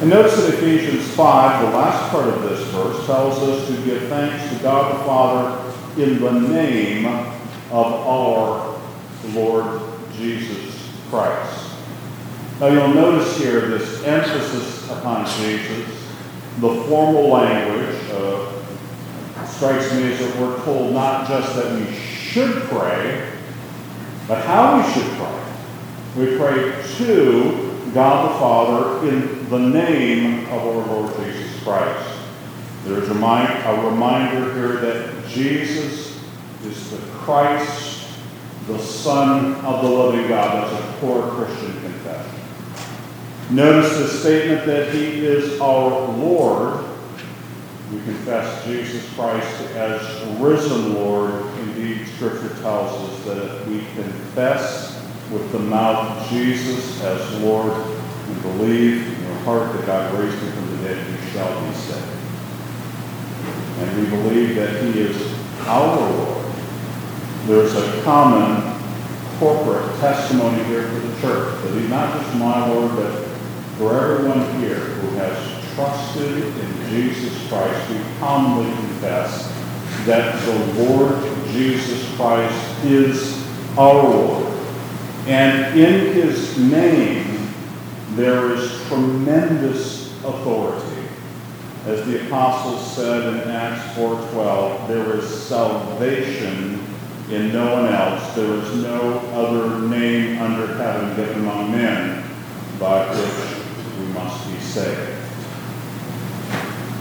And 0.00 0.10
notice 0.10 0.36
in 0.44 0.54
Ephesians 0.54 1.14
5, 1.14 1.62
the 1.62 1.76
last 1.76 2.10
part 2.10 2.28
of 2.28 2.42
this 2.42 2.60
verse 2.70 3.06
tells 3.06 3.38
us 3.38 3.68
to 3.68 3.84
give 3.84 4.08
thanks 4.08 4.52
to 4.52 4.60
God 4.60 4.98
the 4.98 5.04
Father 5.04 6.02
in 6.02 6.20
the 6.20 6.32
name 6.32 7.06
of 7.06 7.92
our 7.92 8.80
Lord 9.34 9.80
Jesus 10.16 10.90
Christ. 11.08 11.70
Now 12.58 12.66
you'll 12.66 12.94
notice 12.94 13.38
here 13.38 13.60
this 13.68 14.02
emphasis 14.02 14.90
upon 14.90 15.24
Jesus, 15.40 15.86
the 16.58 16.84
formal 16.88 17.28
language 17.28 17.97
strikes 19.58 19.92
me 19.92 20.04
is 20.04 20.20
that 20.20 20.40
we're 20.40 20.64
told 20.64 20.92
not 20.92 21.26
just 21.26 21.56
that 21.56 21.74
we 21.74 21.92
should 21.92 22.62
pray, 22.68 23.28
but 24.28 24.44
how 24.44 24.76
we 24.76 24.92
should 24.92 25.10
pray. 25.18 25.44
We 26.16 26.38
pray 26.38 26.84
to 26.98 27.90
God 27.92 28.30
the 28.30 28.38
Father 28.38 29.08
in 29.08 29.48
the 29.48 29.58
name 29.58 30.44
of 30.46 30.64
our 30.64 30.86
Lord 30.86 31.12
Jesus 31.16 31.60
Christ. 31.64 32.08
There's 32.84 33.08
a, 33.08 33.14
reminder 33.14 34.54
here 34.54 34.76
that 34.76 35.26
Jesus 35.26 36.22
is 36.64 36.90
the 36.92 36.98
Christ, 37.08 38.06
the 38.68 38.78
Son 38.78 39.56
of 39.56 39.82
the 39.82 39.90
living 39.90 40.28
God. 40.28 40.70
That's 40.70 40.84
a 40.84 41.00
core 41.00 41.28
Christian 41.32 41.72
confession. 41.80 42.40
Notice 43.50 43.98
the 43.98 44.06
statement 44.06 44.66
that 44.66 44.94
He 44.94 45.26
is 45.26 45.60
our 45.60 46.08
Lord. 46.12 46.87
We 47.92 47.98
confess 48.04 48.64
Jesus 48.66 49.12
Christ 49.14 49.60
as 49.74 50.26
risen 50.38 50.94
Lord. 50.94 51.32
Indeed, 51.60 52.06
Scripture 52.08 52.54
tells 52.60 53.10
us 53.10 53.24
that 53.24 53.38
if 53.38 53.66
we 53.66 53.78
confess 53.94 55.02
with 55.30 55.50
the 55.52 55.58
mouth 55.58 56.28
Jesus 56.30 57.02
as 57.02 57.40
Lord 57.40 57.72
we 58.28 58.34
believe 58.42 59.06
in 59.06 59.22
your 59.22 59.38
heart 59.40 59.72
that 59.72 59.86
God 59.86 60.12
raised 60.18 60.36
him 60.38 60.52
from 60.52 60.76
the 60.76 60.88
dead, 60.88 61.06
you 61.10 61.30
shall 61.30 61.66
be 61.66 61.74
saved. 61.74 62.04
And 63.78 63.98
we 63.98 64.10
believe 64.10 64.54
that 64.56 64.82
he 64.82 65.00
is 65.00 65.16
our 65.66 65.98
Lord. 65.98 66.44
There's 67.46 67.74
a 67.74 68.02
common 68.02 68.78
corporate 69.38 69.98
testimony 70.00 70.62
here 70.64 70.88
for 70.88 70.98
the 70.98 71.20
church 71.22 71.62
that 71.62 71.80
he's 71.80 71.88
not 71.88 72.20
just 72.20 72.36
my 72.36 72.68
Lord, 72.70 72.94
but 72.96 73.24
for 73.78 73.98
everyone 73.98 74.60
here 74.60 74.74
who 74.74 75.16
has 75.16 75.57
trusted 75.78 76.42
in 76.42 76.90
Jesus 76.90 77.48
Christ, 77.48 77.90
we 77.90 78.00
commonly 78.18 78.68
confess 78.78 79.46
that 80.06 80.44
the 80.44 80.82
Lord 80.82 81.22
Jesus 81.52 82.16
Christ 82.16 82.84
is 82.84 83.46
our 83.78 84.02
Lord. 84.02 84.52
And 85.28 85.78
in 85.78 86.14
his 86.14 86.58
name, 86.58 87.54
there 88.16 88.50
is 88.54 88.84
tremendous 88.88 90.12
authority. 90.24 91.06
As 91.86 92.04
the 92.06 92.26
apostles 92.26 92.96
said 92.96 93.34
in 93.34 93.48
Acts 93.48 93.96
4.12, 93.96 94.88
there 94.88 95.16
is 95.16 95.28
salvation 95.28 96.84
in 97.30 97.52
no 97.52 97.74
one 97.74 97.86
else. 97.94 98.34
There 98.34 98.52
is 98.52 98.82
no 98.82 99.20
other 99.32 99.78
name 99.86 100.42
under 100.42 100.74
heaven 100.74 101.14
given 101.14 101.42
among 101.42 101.70
men 101.70 102.28
by 102.80 103.08
which 103.14 104.00
we 104.00 104.12
must 104.12 104.44
be 104.50 104.58
saved. 104.58 105.17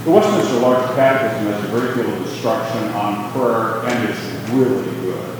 The 0.08 0.14
Westminster 0.14 0.60
Larger 0.60 0.94
Catechism 0.96 1.52
has 1.52 1.66
a 1.66 1.68
great 1.68 1.94
deal 1.94 2.14
of 2.14 2.26
instruction 2.26 2.82
on 2.94 3.30
prayer, 3.34 3.84
and 3.84 4.10
it's 4.10 4.50
really 4.52 4.86
good. 5.02 5.38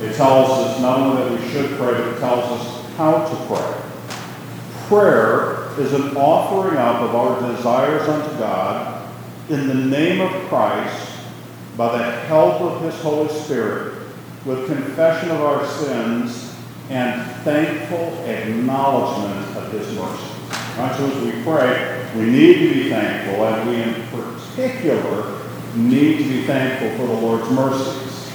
It 0.00 0.14
tells 0.14 0.48
us 0.48 0.80
not 0.80 1.00
only 1.00 1.24
that 1.24 1.30
we 1.30 1.46
should 1.50 1.76
pray, 1.76 1.92
but 1.92 2.14
it 2.14 2.18
tells 2.18 2.44
us 2.58 2.90
how 2.96 3.28
to 3.28 3.36
pray. 3.46 3.82
Prayer 4.86 5.78
is 5.78 5.92
an 5.92 6.16
offering 6.16 6.78
up 6.78 7.02
of 7.02 7.14
our 7.14 7.54
desires 7.54 8.08
unto 8.08 8.38
God 8.38 9.10
in 9.50 9.68
the 9.68 9.74
name 9.74 10.22
of 10.22 10.30
Christ 10.48 11.12
by 11.76 11.98
the 11.98 12.10
help 12.28 12.62
of 12.62 12.80
His 12.80 12.98
Holy 13.02 13.28
Spirit 13.28 13.94
with 14.46 14.68
confession 14.68 15.30
of 15.32 15.42
our 15.42 15.66
sins 15.66 16.56
and 16.88 17.30
thankful 17.42 18.24
acknowledgement 18.24 19.54
of 19.58 19.70
His 19.70 19.86
mercy. 19.94 20.37
So 20.78 21.06
as 21.06 21.24
we 21.24 21.42
pray, 21.42 22.08
we 22.14 22.26
need 22.30 22.54
to 22.54 22.74
be 22.74 22.88
thankful, 22.88 23.44
and 23.44 23.68
we 23.68 23.82
in 23.82 23.94
particular 24.08 25.40
need 25.74 26.18
to 26.18 26.24
be 26.24 26.42
thankful 26.44 26.90
for 26.96 27.12
the 27.12 27.20
Lord's 27.20 27.50
mercies. 27.50 28.32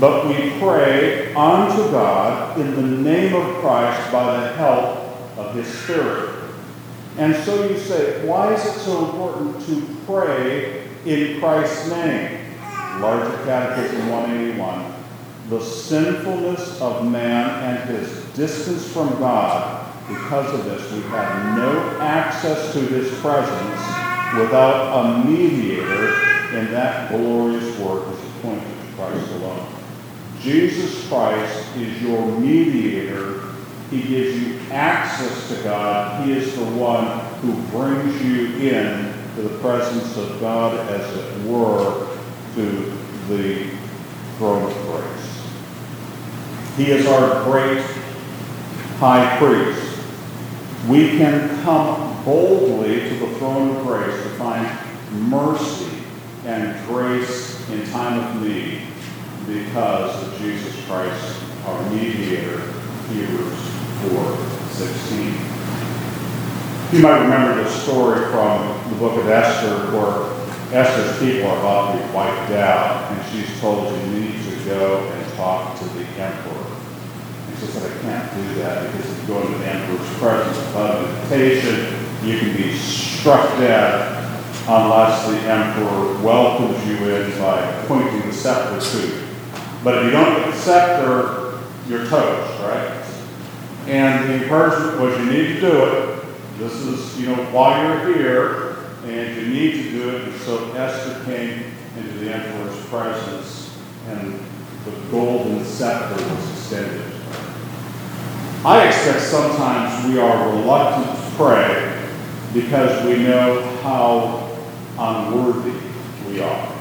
But 0.00 0.26
we 0.26 0.58
pray 0.58 1.34
unto 1.34 1.90
God 1.90 2.58
in 2.58 2.74
the 2.74 2.82
name 2.82 3.34
of 3.34 3.56
Christ 3.56 4.10
by 4.10 4.40
the 4.40 4.52
help 4.54 4.98
of 5.36 5.54
His 5.54 5.66
Spirit. 5.66 6.44
And 7.18 7.36
so 7.44 7.68
you 7.68 7.78
say, 7.78 8.26
why 8.26 8.54
is 8.54 8.64
it 8.64 8.78
so 8.80 9.04
important 9.04 9.64
to 9.66 9.96
pray 10.06 10.88
in 11.04 11.38
Christ's 11.38 11.90
name? 11.90 12.56
Larger 13.00 13.44
Catechism 13.44 14.08
181. 14.08 14.94
The 15.48 15.60
sinfulness 15.60 16.80
of 16.80 17.06
man 17.06 17.62
and 17.62 17.90
his 17.90 18.24
distance 18.32 18.90
from 18.90 19.10
God, 19.18 19.73
because 20.08 20.52
of 20.52 20.64
this, 20.66 20.92
we 20.92 21.00
have 21.10 21.56
no 21.56 21.98
access 22.00 22.72
to 22.74 22.80
his 22.80 23.08
presence 23.20 23.80
without 24.38 25.04
a 25.04 25.24
mediator, 25.24 26.14
and 26.52 26.68
that 26.68 27.10
glorious 27.10 27.78
work 27.78 28.06
is 28.12 28.18
appointed 28.36 28.62
to 28.62 28.96
Christ 28.96 29.32
alone. 29.32 29.66
Jesus 30.40 31.08
Christ 31.08 31.76
is 31.76 32.02
your 32.02 32.26
mediator. 32.38 33.40
He 33.90 34.02
gives 34.02 34.36
you 34.36 34.58
access 34.70 35.48
to 35.48 35.62
God. 35.62 36.26
He 36.26 36.32
is 36.32 36.54
the 36.54 36.64
one 36.64 37.06
who 37.36 37.54
brings 37.68 38.20
you 38.22 38.46
in 38.70 39.14
to 39.36 39.42
the 39.42 39.58
presence 39.60 40.16
of 40.16 40.38
God, 40.40 40.76
as 40.90 41.16
it 41.16 41.46
were, 41.46 42.08
to 42.56 42.92
the 43.28 43.70
throne 44.36 44.70
of 44.70 44.76
grace. 44.86 45.42
He 46.76 46.90
is 46.90 47.06
our 47.06 47.44
great 47.44 47.82
high 48.98 49.38
priest. 49.38 49.83
We 50.88 51.16
can 51.16 51.62
come 51.62 52.22
boldly 52.26 53.08
to 53.08 53.14
the 53.14 53.28
throne 53.38 53.74
of 53.74 53.86
grace 53.86 54.22
to 54.22 54.28
find 54.30 54.68
mercy 55.30 55.90
and 56.44 56.86
grace 56.86 57.66
in 57.70 57.86
time 57.90 58.18
of 58.18 58.42
need 58.42 58.82
because 59.46 60.28
of 60.28 60.38
Jesus 60.38 60.74
Christ, 60.86 61.42
our 61.64 61.90
mediator, 61.90 62.60
Hebrews 63.08 63.58
4 64.10 64.36
16. 64.72 65.54
You 66.92 67.00
might 67.00 67.22
remember 67.22 67.62
the 67.62 67.70
story 67.70 68.20
from 68.30 68.90
the 68.90 68.96
book 68.96 69.18
of 69.18 69.26
Esther 69.28 69.90
where 69.90 70.34
Esther's 70.78 71.18
people 71.18 71.50
are 71.50 71.58
about 71.60 71.92
to 71.92 72.06
be 72.06 72.12
wiped 72.12 72.52
out, 72.52 73.10
and 73.10 73.32
she's 73.32 73.58
told 73.58 73.90
you 73.90 74.06
need 74.20 74.34
to 74.44 74.64
go 74.66 74.98
and 74.98 75.32
talk 75.34 75.78
to 75.78 75.84
the 75.84 76.04
emperor. 76.20 76.53
She 77.60 77.66
said, 77.66 77.90
I 77.90 78.02
can't 78.02 78.34
do 78.34 78.54
that 78.56 78.92
because 78.92 79.10
if 79.10 79.20
you 79.22 79.26
go 79.28 79.40
into 79.42 79.58
the 79.58 79.66
emperor's 79.66 80.18
presence 80.18 80.56
without 80.58 81.04
invitation, 81.04 82.04
you 82.24 82.38
can 82.38 82.56
be 82.56 82.76
struck 82.76 83.48
dead 83.58 84.14
unless 84.66 85.26
the 85.28 85.38
emperor 85.40 86.22
welcomes 86.22 86.86
you 86.86 86.96
in 87.10 87.38
by 87.38 87.84
pointing 87.86 88.20
the 88.22 88.32
scepter 88.32 88.80
to 88.80 89.06
you. 89.06 89.28
But 89.82 89.98
if 89.98 90.04
you 90.04 90.10
don't 90.10 90.38
get 90.38 90.50
the 90.50 90.56
scepter, 90.56 91.60
you're 91.86 92.06
toast, 92.06 92.60
right? 92.60 93.04
And 93.86 94.30
the 94.30 94.42
encouragement 94.42 95.00
was 95.00 95.18
you 95.18 95.26
need 95.26 95.54
to 95.54 95.60
do 95.60 95.84
it. 95.84 96.24
This 96.58 96.72
is, 96.72 97.20
you 97.20 97.26
know, 97.26 97.44
why 97.52 97.82
you're 97.82 98.14
here, 98.14 98.76
and 99.04 99.36
you 99.36 99.48
need 99.48 99.72
to 99.72 99.90
do 99.90 100.16
it. 100.16 100.28
And 100.28 100.40
so 100.40 100.72
Esther 100.72 101.22
came 101.24 101.64
into 101.98 102.18
the 102.18 102.32
emperor's 102.32 102.86
presence, 102.86 103.76
and 104.08 104.40
the 104.86 104.92
golden 105.10 105.62
scepter 105.64 106.14
was 106.14 106.50
extended. 106.52 107.13
I 108.66 108.86
expect 108.88 109.20
sometimes 109.20 110.06
we 110.06 110.18
are 110.18 110.48
reluctant 110.48 111.14
to 111.14 111.36
pray 111.36 112.02
because 112.54 113.04
we 113.04 113.22
know 113.22 113.60
how 113.82 114.56
unworthy 114.98 115.78
we 116.26 116.40
are. 116.40 116.72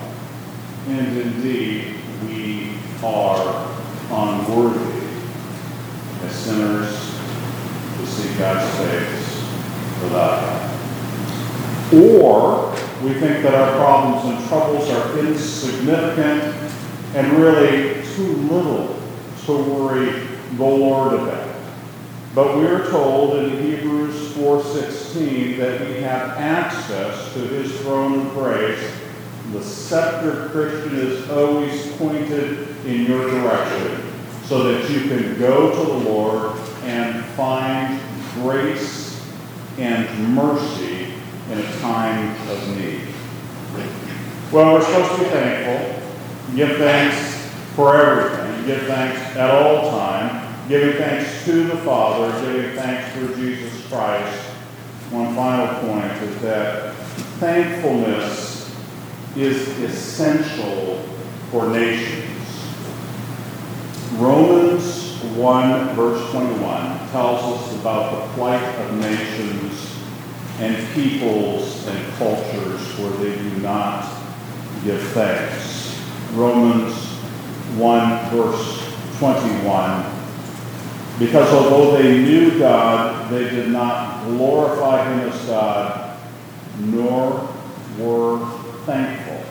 And 0.88 1.18
indeed, 1.18 1.96
we 2.26 2.78
are 3.04 3.70
unworthy 4.10 5.08
as 6.22 6.34
sinners 6.34 7.20
to 7.98 8.08
see 8.08 8.38
God's 8.40 8.78
face 8.78 9.44
without 10.04 10.72
Him. 11.92 12.12
Or 12.22 12.72
we 13.04 13.14
think 13.16 13.44
that 13.44 13.56
our 13.56 13.76
problems 13.76 14.34
and 14.34 14.48
troubles 14.48 14.90
are 14.90 15.20
insignificant 15.20 16.56
and 17.14 17.34
really 17.34 18.02
too 18.16 18.36
little 18.48 19.02
to 19.48 19.52
worry 19.70 20.28
the 20.56 20.64
Lord 20.64 21.16
about. 21.16 21.43
But 22.36 22.58
we 22.58 22.66
are 22.66 22.90
told 22.90 23.38
in 23.38 23.62
Hebrews 23.62 24.34
4:16 24.34 25.58
that 25.58 25.82
we 25.82 26.02
have 26.02 26.38
access 26.38 27.34
to 27.34 27.40
his 27.40 27.80
throne 27.82 28.26
of 28.26 28.34
grace 28.34 28.84
the 29.52 29.64
scepter 29.64 30.50
Christian 30.50 30.96
is 30.96 31.30
always 31.30 31.92
pointed 31.98 32.68
in 32.88 33.06
your 33.06 33.30
direction 33.30 34.02
so 34.46 34.64
that 34.64 34.90
you 34.90 35.02
can 35.02 35.38
go 35.38 35.70
to 35.70 35.92
the 35.92 36.10
Lord 36.10 36.58
and 36.84 37.24
find 37.36 38.00
grace 38.36 39.22
and 39.78 40.34
mercy 40.34 41.14
in 41.52 41.60
a 41.60 41.80
time 41.80 42.36
of 42.50 42.78
need. 42.78 43.02
Well, 44.52 44.74
we're 44.74 44.82
supposed 44.82 45.12
to 45.12 45.18
be 45.20 45.30
thankful. 45.30 46.02
Give 46.56 46.78
thanks 46.78 47.52
for 47.76 47.96
everything. 47.96 48.66
Give 48.66 48.82
thanks 48.84 49.20
at 49.36 49.52
all 49.52 49.92
time. 49.92 50.53
Giving 50.70 50.96
thanks 50.96 51.44
to 51.44 51.66
the 51.66 51.78
Father. 51.78 52.32
Giving 52.40 52.76
thanks 52.78 53.12
for 53.12 53.36
Jesus 53.36 53.86
Christ. 53.90 54.40
One 55.12 55.36
final 55.36 55.68
point 55.82 56.12
is 56.24 56.42
that 56.42 56.96
thankfulness 57.40 58.74
is 59.36 59.68
essential 59.80 61.04
for 61.52 61.68
nations. 61.68 62.30
Romans 64.14 65.22
1, 65.36 65.96
verse 65.96 66.32
21 66.32 67.10
tells 67.10 67.60
us 67.60 67.80
about 67.82 68.12
the 68.12 68.34
plight 68.36 68.64
of 68.64 68.94
nations 69.00 69.98
and 70.60 70.88
peoples 70.94 71.86
and 71.88 72.14
cultures 72.14 73.00
where 73.00 73.12
they 73.18 73.36
do 73.36 73.58
not 73.58 74.04
give 74.86 75.02
thanks. 75.10 76.00
Romans 76.34 76.96
1, 77.76 78.30
verse 78.30 79.20
21. 79.20 80.13
Because 81.20 81.54
although 81.54 81.96
they 81.96 82.24
knew 82.24 82.58
God, 82.58 83.30
they 83.32 83.50
did 83.50 83.70
not 83.70 84.26
glorify 84.26 85.08
Him 85.14 85.30
as 85.30 85.46
God, 85.46 86.20
nor 86.80 87.50
were 88.00 88.46
thankful, 88.86 89.44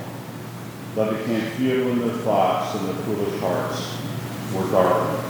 but 0.97 1.19
became 1.19 1.51
futile 1.53 1.93
in 1.93 2.01
their 2.01 2.17
thoughts, 2.19 2.75
and 2.77 2.89
their 2.89 2.97
foolish 3.05 3.41
hearts 3.41 3.97
were 4.55 4.71
darkened. 4.73 5.25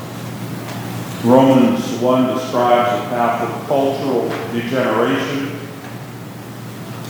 Romans 1.25 1.87
1 2.01 2.35
describes 2.35 3.07
a 3.07 3.09
path 3.11 3.42
of 3.42 3.68
cultural 3.68 4.29
degeneration. 4.53 5.61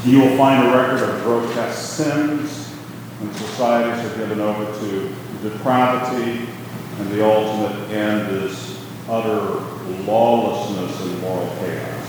You 0.04 0.20
will 0.20 0.36
find 0.36 0.68
a 0.68 0.76
record 0.76 1.08
of 1.08 1.22
grotesque 1.22 1.96
sins, 1.96 2.74
and 3.20 3.34
societies 3.36 4.04
are 4.04 4.16
given 4.18 4.40
over 4.40 4.66
to 4.80 5.14
depravity, 5.48 6.46
and 6.98 7.10
the 7.12 7.24
ultimate 7.24 7.88
end 7.90 8.30
is 8.44 8.71
utter 9.12 9.60
lawlessness 10.06 11.00
and 11.02 11.20
moral 11.20 11.46
chaos. 11.56 12.08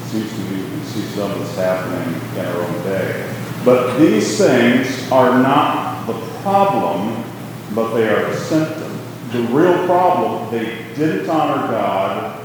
It 0.00 0.08
seems 0.08 0.32
to 0.32 0.38
me 0.38 0.62
we 0.62 0.80
see 0.84 1.02
some 1.14 1.30
of 1.30 1.38
this 1.38 1.54
happening 1.54 2.14
in 2.38 2.46
our 2.46 2.62
own 2.62 2.82
day. 2.82 3.30
But 3.62 3.98
these 3.98 4.38
things 4.38 5.10
are 5.12 5.42
not 5.42 6.06
the 6.06 6.14
problem, 6.40 7.22
but 7.74 7.92
they 7.94 8.08
are 8.08 8.30
the 8.30 8.36
symptom. 8.36 8.98
The 9.32 9.42
real 9.52 9.84
problem, 9.86 10.50
they 10.50 10.94
didn't 10.94 11.28
honor 11.28 11.68
God 11.68 12.40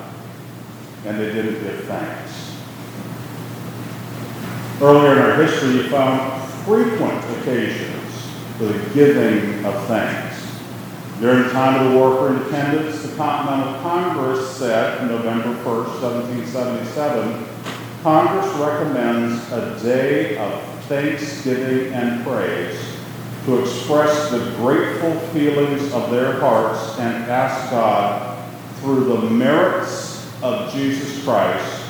and 1.06 1.18
they 1.18 1.32
didn't 1.32 1.64
give 1.64 1.86
thanks. 1.86 2.58
Earlier 4.82 5.14
in 5.14 5.20
our 5.20 5.36
history, 5.44 5.72
you 5.76 5.90
found 5.90 6.44
frequent 6.66 7.24
occasions 7.40 8.28
for 8.58 8.66
the 8.66 8.94
giving 8.94 9.66
of 9.66 9.86
thanks. 9.88 10.29
During 11.20 11.44
the 11.44 11.50
time 11.50 11.86
of 11.86 11.92
the 11.92 11.98
War 11.98 12.16
for 12.16 12.34
Independence, 12.34 13.02
the 13.02 13.14
Continental 13.18 13.74
Congress 13.82 14.56
said, 14.56 15.06
November 15.06 15.54
1st, 15.66 16.02
1777, 16.02 17.46
Congress 18.04 18.48
recommends 18.56 19.52
a 19.52 19.78
day 19.84 20.38
of 20.38 20.64
thanksgiving 20.86 21.94
and 21.94 22.24
praise 22.24 22.80
to 23.44 23.62
express 23.62 24.32
the 24.32 24.40
grateful 24.58 25.14
feelings 25.32 25.92
of 25.92 26.10
their 26.10 26.40
hearts 26.40 26.98
and 27.00 27.26
ask 27.30 27.70
God, 27.70 28.38
through 28.80 29.04
the 29.04 29.30
merits 29.30 30.26
of 30.42 30.72
Jesus 30.72 31.22
Christ, 31.26 31.84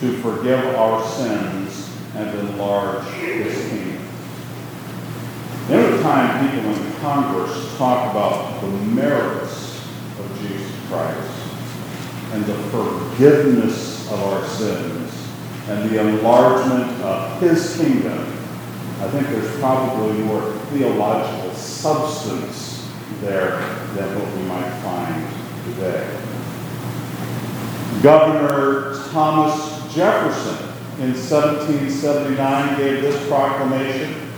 to 0.00 0.18
forgive 0.22 0.74
our 0.74 1.08
sins 1.08 1.88
and 2.16 2.36
enlarge 2.36 3.04
his 3.14 3.68
kingdom. 3.68 3.91
Every 5.70 6.02
time 6.02 6.50
people 6.50 6.70
in 6.72 6.92
Congress 6.96 7.76
talk 7.78 8.10
about 8.10 8.60
the 8.60 8.66
merits 8.66 9.80
of 10.18 10.38
Jesus 10.40 10.72
Christ 10.88 11.30
and 12.32 12.44
the 12.44 12.54
forgiveness 12.70 14.10
of 14.10 14.20
our 14.24 14.44
sins 14.48 15.28
and 15.68 15.88
the 15.88 16.00
enlargement 16.00 17.00
of 17.02 17.40
his 17.40 17.76
kingdom, 17.76 18.18
I 19.00 19.08
think 19.08 19.28
there's 19.28 19.56
probably 19.60 20.18
more 20.24 20.52
theological 20.72 21.52
substance 21.54 22.90
there 23.20 23.52
than 23.94 24.18
what 24.18 24.36
we 24.36 24.42
might 24.42 24.68
find 24.82 25.24
today. 25.74 26.22
Governor 28.02 29.00
Thomas 29.10 29.94
Jefferson 29.94 30.70
in 30.98 31.12
1779 31.14 32.76
gave 32.78 33.02
this 33.02 33.28
proclamation 33.28 34.31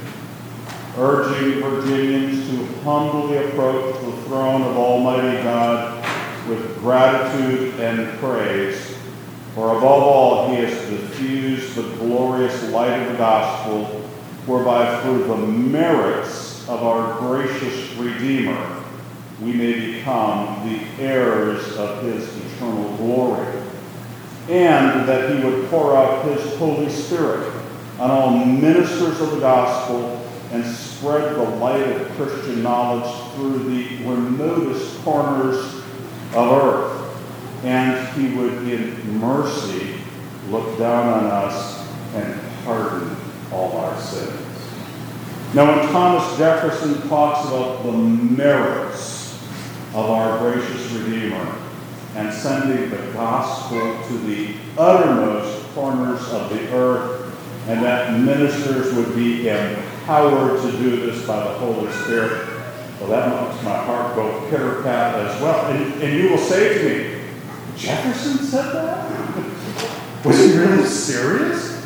urging 0.97 1.61
Virginians 1.61 2.49
to 2.49 2.67
humbly 2.83 3.39
approach 3.39 3.95
the 4.05 4.13
throne 4.23 4.63
of 4.63 4.77
Almighty 4.77 5.43
God 5.43 6.05
with 6.49 6.79
gratitude 6.79 7.81
and 7.81 8.17
praise, 8.19 8.97
for 9.55 9.77
above 9.77 10.03
all 10.03 10.49
he 10.51 10.57
has 10.57 10.91
diffused 10.91 11.75
the 11.75 11.97
glorious 11.97 12.71
light 12.71 13.01
of 13.03 13.13
the 13.13 13.19
gospel, 13.19 13.85
whereby 14.47 15.01
through 15.03 15.25
the 15.25 15.37
merits 15.37 16.69
of 16.69 16.83
our 16.83 17.19
gracious 17.19 17.95
Redeemer 17.97 18.83
we 19.41 19.53
may 19.53 19.95
become 19.95 20.69
the 20.69 21.03
heirs 21.03 21.77
of 21.77 22.03
his 22.05 22.29
eternal 22.47 22.97
glory, 22.99 23.63
and 24.49 25.09
that 25.09 25.35
he 25.35 25.45
would 25.45 25.69
pour 25.71 25.97
out 25.97 26.25
his 26.25 26.57
Holy 26.57 26.89
Spirit 26.89 27.53
on 27.99 28.11
all 28.11 28.45
ministers 28.45 29.21
of 29.21 29.33
the 29.33 29.41
gospel 29.41 30.24
and 30.55 30.65
spread 30.65 31.35
the 31.35 31.43
light 31.43 31.83
of 31.83 32.09
Christian 32.13 32.63
knowledge 32.63 33.33
through 33.35 33.59
the 33.65 33.97
remotest 34.05 35.03
corners 35.03 35.59
of 36.33 36.53
earth. 36.53 37.65
And 37.65 38.07
he 38.17 38.37
would, 38.37 38.69
in 38.69 39.19
mercy, 39.19 39.97
look 40.51 40.79
down 40.79 41.09
on 41.09 41.27
us 41.27 41.89
and 42.15 42.41
pardon 42.65 43.17
all 43.51 43.77
our 43.79 44.01
sins. 44.01 44.41
Now, 45.55 45.77
when 45.77 45.89
Thomas 45.89 46.39
Jefferson 46.39 47.09
talks 47.09 47.49
about 47.49 47.83
the 47.83 47.93
merits 47.93 49.35
of 49.93 50.09
our 50.09 50.39
gracious 50.39 50.89
Redeemer 50.93 51.57
and 52.15 52.33
sending 52.33 52.91
the 52.91 53.13
gospel 53.13 54.01
to 54.07 54.19
the 54.19 54.55
uttermost 54.79 55.67
corners 55.75 56.21
of 56.29 56.51
the 56.51 56.73
earth, 56.73 57.23
and 57.67 57.83
that 57.83 58.21
ministers 58.21 58.95
would 58.95 59.17
be 59.17 59.49
empowered 59.49 59.94
power 60.05 60.61
to 60.61 60.73
do 60.73 60.97
this 60.97 61.27
by 61.27 61.37
the 61.37 61.55
Holy 61.55 61.91
Spirit. 61.93 62.47
Well, 63.01 63.11
that 63.11 63.51
makes 63.53 63.65
my 63.65 63.77
heart 63.77 64.15
go 64.15 64.49
pitter 64.51 64.83
pat 64.83 65.15
as 65.17 65.43
well. 65.43 65.67
And, 65.73 66.03
and 66.03 66.19
you 66.19 66.31
will 66.31 66.39
say 66.39 66.79
to 66.79 66.89
me, 66.89 67.21
Jefferson 67.77 68.39
said 68.39 68.73
that? 68.73 69.11
Was 70.25 70.39
he 70.39 70.57
really 70.57 70.87
serious? 70.87 71.85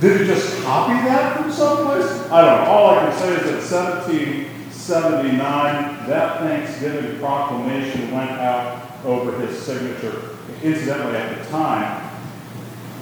Did 0.00 0.20
he 0.20 0.26
just 0.26 0.62
copy 0.62 0.92
that 1.08 1.36
from 1.36 1.50
someplace? 1.50 2.04
I 2.30 2.44
don't 2.44 2.64
know. 2.64 2.70
All 2.70 2.90
I 2.90 3.00
can 3.00 3.18
say 3.18 3.34
is 3.34 3.70
that 3.70 3.96
1779, 3.96 6.08
that 6.08 6.38
Thanksgiving 6.40 7.18
proclamation 7.18 8.12
went 8.12 8.30
out 8.32 8.82
over 9.04 9.32
his 9.40 9.58
signature. 9.58 10.36
Incidentally, 10.62 11.16
at 11.16 11.42
the 11.42 11.50
time, 11.50 12.02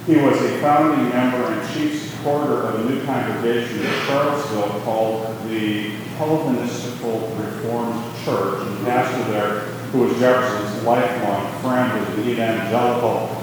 he 0.05 0.17
was 0.17 0.39
a 0.39 0.59
founding 0.59 1.09
member 1.09 1.51
and 1.51 1.73
chief 1.73 2.11
supporter 2.11 2.67
of 2.67 2.85
a 2.85 2.89
new 2.89 3.03
congregation 3.05 3.79
in 3.79 3.91
Charlottesville 4.05 4.79
called 4.81 5.25
the 5.49 5.91
Calvinistical 6.17 7.35
Reformed 7.39 8.15
Church. 8.23 8.67
And 8.67 8.77
the 8.77 8.85
pastor 8.85 9.31
there, 9.31 9.59
who 9.91 10.01
was 10.01 10.19
Jefferson's 10.19 10.83
lifelong 10.83 11.61
friend, 11.61 12.07
was 12.07 12.15
the 12.17 12.31
evangelical. 12.31 13.35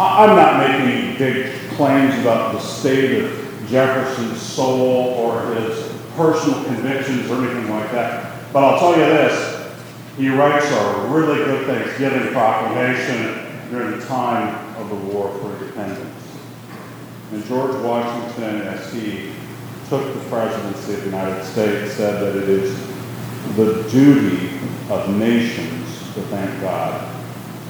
I'm 0.00 0.34
not 0.34 0.66
making 0.66 1.18
big 1.18 1.52
claims 1.72 2.18
about 2.20 2.54
the 2.54 2.60
state 2.60 3.22
of 3.22 3.66
Jefferson's 3.68 4.40
soul 4.40 5.14
or 5.14 5.54
his 5.56 5.92
personal 6.16 6.64
convictions 6.64 7.30
or 7.30 7.44
anything 7.44 7.68
like 7.70 7.90
that. 7.92 8.50
But 8.52 8.64
I'll 8.64 8.78
tell 8.78 8.92
you 8.92 9.04
this, 9.04 9.76
he 10.16 10.30
writes 10.30 10.64
a 10.70 11.08
really 11.10 11.44
good 11.44 11.66
Thanksgiving 11.66 12.32
proclamation 12.32 13.70
during 13.70 13.98
the 13.98 14.06
time 14.06 14.67
of 14.78 14.88
the 14.88 14.94
War 14.94 15.28
for 15.38 15.52
Independence. 15.52 16.38
And 17.32 17.44
George 17.44 17.74
Washington, 17.82 18.62
as 18.62 18.92
he 18.92 19.32
took 19.88 20.14
the 20.14 20.20
presidency 20.28 20.94
of 20.94 21.00
the 21.00 21.06
United 21.06 21.44
States, 21.44 21.94
said 21.94 22.22
that 22.22 22.36
it 22.36 22.48
is 22.48 22.78
the 23.56 23.88
duty 23.90 24.58
of 24.90 25.08
nations 25.16 26.14
to 26.14 26.22
thank 26.22 26.60
God. 26.60 27.14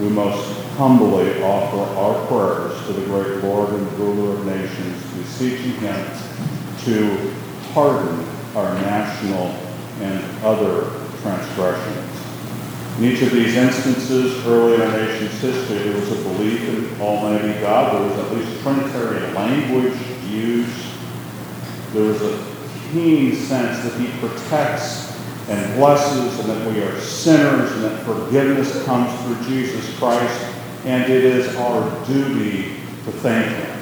We 0.00 0.08
most 0.08 0.60
humbly 0.76 1.42
offer 1.42 1.78
our 1.98 2.26
prayers 2.26 2.86
to 2.86 2.92
the 2.92 3.04
great 3.06 3.42
Lord 3.42 3.70
and 3.70 3.92
ruler 3.98 4.34
of 4.34 4.46
nations, 4.46 5.02
beseeching 5.14 5.72
him 5.80 6.06
to 6.84 7.34
pardon 7.72 8.24
our 8.54 8.74
national 8.74 9.46
and 10.00 10.24
other 10.44 10.90
transgressions. 11.20 12.07
In 12.98 13.04
each 13.04 13.22
of 13.22 13.30
these 13.30 13.54
instances, 13.54 14.44
early 14.44 14.74
in 14.74 14.80
our 14.80 14.90
nation's 14.90 15.40
history, 15.40 15.78
there 15.78 16.00
was 16.00 16.10
a 16.10 16.16
belief 16.16 16.68
in 16.68 17.00
Almighty 17.00 17.52
God. 17.60 17.94
There 17.94 18.10
was 18.10 18.18
at 18.18 18.36
least 18.36 18.60
Trinitarian 18.60 19.34
language 19.34 19.96
used. 20.28 20.96
There 21.92 22.02
was 22.02 22.20
a 22.22 22.44
keen 22.90 23.36
sense 23.36 23.84
that 23.84 24.00
He 24.00 24.08
protects 24.18 25.16
and 25.48 25.76
blesses, 25.76 26.40
and 26.40 26.48
that 26.50 26.72
we 26.72 26.82
are 26.82 26.98
sinners, 26.98 27.70
and 27.70 27.84
that 27.84 28.04
forgiveness 28.04 28.84
comes 28.84 29.08
through 29.22 29.48
Jesus 29.48 29.96
Christ, 29.96 30.52
and 30.84 31.04
it 31.04 31.24
is 31.24 31.54
our 31.54 32.04
duty 32.04 32.80
to 33.04 33.12
thank 33.12 33.46
Him. 33.46 33.80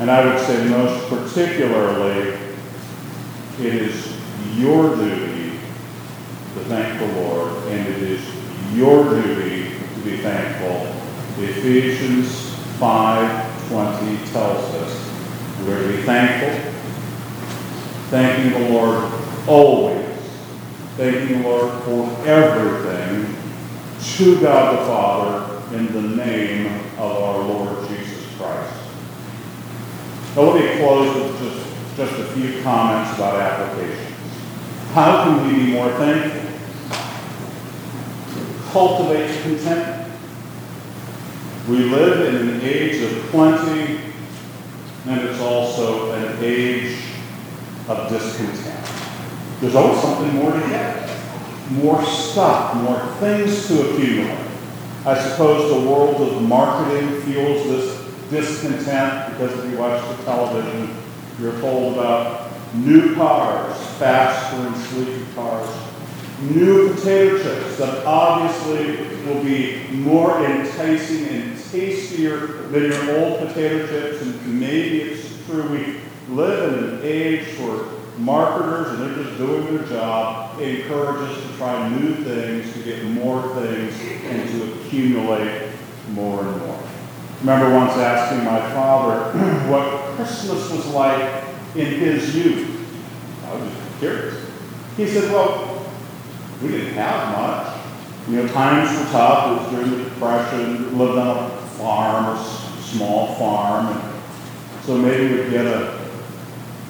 And 0.00 0.10
I 0.10 0.24
would 0.24 0.42
say 0.46 0.66
most 0.70 1.06
particularly, 1.10 2.38
it 3.60 3.74
is 3.74 4.16
your 4.56 4.96
duty 4.96 5.25
to 6.56 6.64
thank 6.64 6.98
the 6.98 7.20
Lord, 7.20 7.52
and 7.68 7.86
it 7.86 8.02
is 8.02 8.20
your 8.74 9.04
duty 9.04 9.78
to 9.94 10.00
be 10.00 10.16
thankful. 10.18 10.94
Ephesians 11.42 12.28
5.20 12.78 14.32
tells 14.32 14.74
us 14.76 15.06
we're 15.66 15.82
to 15.82 15.96
be 15.96 16.02
thankful, 16.02 16.72
thanking 18.08 18.52
the 18.52 18.70
Lord 18.70 19.12
always, 19.46 20.06
thanking 20.96 21.42
the 21.42 21.48
Lord 21.48 21.82
for 21.84 22.08
everything, 22.26 23.36
to 24.16 24.40
God 24.40 24.78
the 24.78 24.86
Father, 24.86 25.76
in 25.76 25.92
the 25.92 26.16
name 26.16 26.66
of 26.98 27.12
our 27.18 27.38
Lord 27.42 27.88
Jesus 27.88 28.24
Christ. 28.38 28.74
Now 30.34 30.42
let 30.42 30.64
me 30.64 30.80
close 30.80 31.14
with 31.14 31.38
just, 31.38 31.96
just 31.96 32.20
a 32.20 32.24
few 32.32 32.62
comments 32.62 33.14
about 33.18 33.40
applications. 33.40 34.06
How 34.92 35.24
can 35.24 35.46
we 35.46 35.66
be 35.66 35.72
more 35.72 35.90
thankful? 35.96 36.45
Cultivate 38.76 39.40
contentment. 39.40 40.12
We 41.66 41.78
live 41.78 42.34
in 42.34 42.46
an 42.50 42.60
age 42.60 43.02
of 43.04 43.22
plenty, 43.30 44.00
and 45.06 45.20
it's 45.22 45.40
also 45.40 46.12
an 46.12 46.44
age 46.44 46.98
of 47.88 48.10
discontent. 48.10 48.86
There's 49.62 49.74
always 49.74 49.98
something 50.02 50.34
more 50.34 50.52
to 50.52 50.60
get, 50.68 51.08
more 51.70 52.04
stuff, 52.04 52.74
more 52.82 53.00
things 53.18 53.66
to 53.68 53.94
accumulate. 53.94 54.46
I 55.06 55.18
suppose 55.26 55.72
the 55.72 55.90
world 55.90 56.20
of 56.20 56.42
marketing 56.42 57.22
fuels 57.22 57.66
this 57.68 58.04
discontent 58.28 59.32
because 59.32 59.58
if 59.58 59.70
you 59.70 59.78
watch 59.78 60.06
the 60.18 60.22
television, 60.24 60.94
you're 61.40 61.58
told 61.62 61.94
about 61.94 62.50
new 62.74 63.14
cars, 63.14 63.74
faster 63.98 64.56
and 64.66 64.76
sleeker 64.76 65.24
cars, 65.34 65.85
new 66.40 66.94
potato 66.94 67.42
chips 67.42 67.78
that 67.78 68.04
obviously 68.04 69.06
will 69.24 69.42
be 69.42 69.88
more 69.88 70.44
enticing 70.44 71.26
and 71.28 71.56
tastier 71.70 72.46
than 72.68 72.84
your 72.84 73.18
old 73.18 73.48
potato 73.48 73.86
chips, 73.86 74.22
and 74.22 74.60
maybe 74.60 75.02
it's 75.02 75.44
true 75.46 75.68
we 75.68 76.00
live 76.34 76.74
in 76.74 76.84
an 76.90 77.00
age 77.02 77.58
where 77.58 77.84
marketers, 78.18 78.92
and 78.92 79.02
they're 79.02 79.24
just 79.24 79.38
doing 79.38 79.76
their 79.76 79.86
job, 79.86 80.60
encourage 80.60 81.30
us 81.30 81.42
to 81.42 81.56
try 81.56 81.88
new 81.88 82.14
things, 82.16 82.72
to 82.72 82.82
get 82.82 83.04
more 83.04 83.42
things, 83.54 83.94
and 84.24 84.48
to 84.50 84.80
accumulate 84.80 85.70
more 86.10 86.40
and 86.40 86.60
more. 86.60 86.82
Remember 87.40 87.74
once 87.74 87.92
asking 87.92 88.44
my 88.44 88.60
father 88.72 89.38
what 89.70 90.16
Christmas 90.16 90.70
was 90.70 90.86
like 90.88 91.44
in 91.74 91.86
his 91.86 92.34
youth. 92.34 92.72
I 93.44 93.54
was 93.54 93.72
just 93.72 93.98
curious. 93.98 94.50
He 94.96 95.06
said, 95.06 95.30
Well, 95.30 95.75
we 96.62 96.68
didn't 96.68 96.94
have 96.94 97.36
much. 97.36 97.76
You 98.28 98.42
know, 98.42 98.48
times 98.48 98.98
were 98.98 99.12
tough. 99.12 99.46
It 99.46 99.62
was 99.62 99.70
during 99.70 99.90
the 99.98 100.10
Depression. 100.10 100.90
We 100.90 101.04
lived 101.04 101.18
on 101.18 101.50
a 101.50 101.56
farm, 101.78 102.36
a 102.36 102.82
small 102.82 103.34
farm. 103.36 103.86
And 103.86 104.84
so 104.84 104.96
maybe 104.96 105.34
we'd 105.34 105.50
get 105.50 105.66
a, 105.66 105.98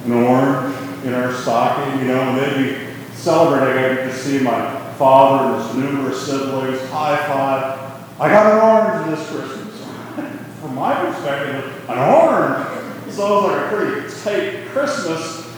an 0.05 0.13
orange 0.13 1.05
in 1.05 1.13
our 1.13 1.33
stocking, 1.35 2.01
you 2.01 2.09
know, 2.09 2.21
and 2.21 2.39
then 2.39 2.63
we 2.63 3.15
celebrate. 3.15 3.73
I 3.73 3.95
get 3.97 4.05
to 4.05 4.17
see 4.17 4.39
my 4.39 4.87
father 4.99 5.55
and 5.55 5.63
his 5.63 5.77
numerous 5.77 6.27
siblings 6.27 6.81
high 6.91 7.17
five. 7.27 7.87
I 8.19 8.29
got 8.29 8.53
an 8.53 8.61
orange 8.63 9.19
this 9.19 9.29
Christmas. 9.29 9.85
From 10.61 10.75
my 10.75 10.95
perspective, 10.95 11.91
an 11.91 11.99
orange 11.99 12.67
So 12.67 13.09
It 13.09 13.13
sounds 13.13 13.47
like 13.47 13.61
a 13.61 13.69
pretty 13.69 14.23
tight 14.23 14.69
Christmas. 14.69 15.55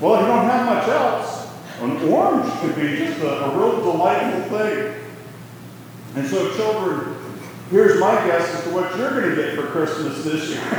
Well, 0.00 0.14
if 0.14 0.20
you 0.20 0.26
don't 0.28 0.44
have 0.44 0.66
much 0.66 0.88
else, 0.88 1.37
an 1.80 2.08
orange 2.08 2.52
could 2.60 2.76
be 2.76 2.96
just 2.96 3.20
a, 3.20 3.46
a 3.46 3.56
real 3.56 3.80
delightful 3.80 4.58
thing. 4.58 4.94
And 6.16 6.26
so, 6.26 6.54
children, 6.56 7.16
here's 7.70 8.00
my 8.00 8.14
guess 8.26 8.48
as 8.54 8.64
to 8.64 8.70
what 8.70 8.96
you're 8.96 9.20
going 9.20 9.30
to 9.30 9.36
get 9.36 9.54
for 9.54 9.66
Christmas 9.68 10.24
this 10.24 10.50
year. 10.50 10.60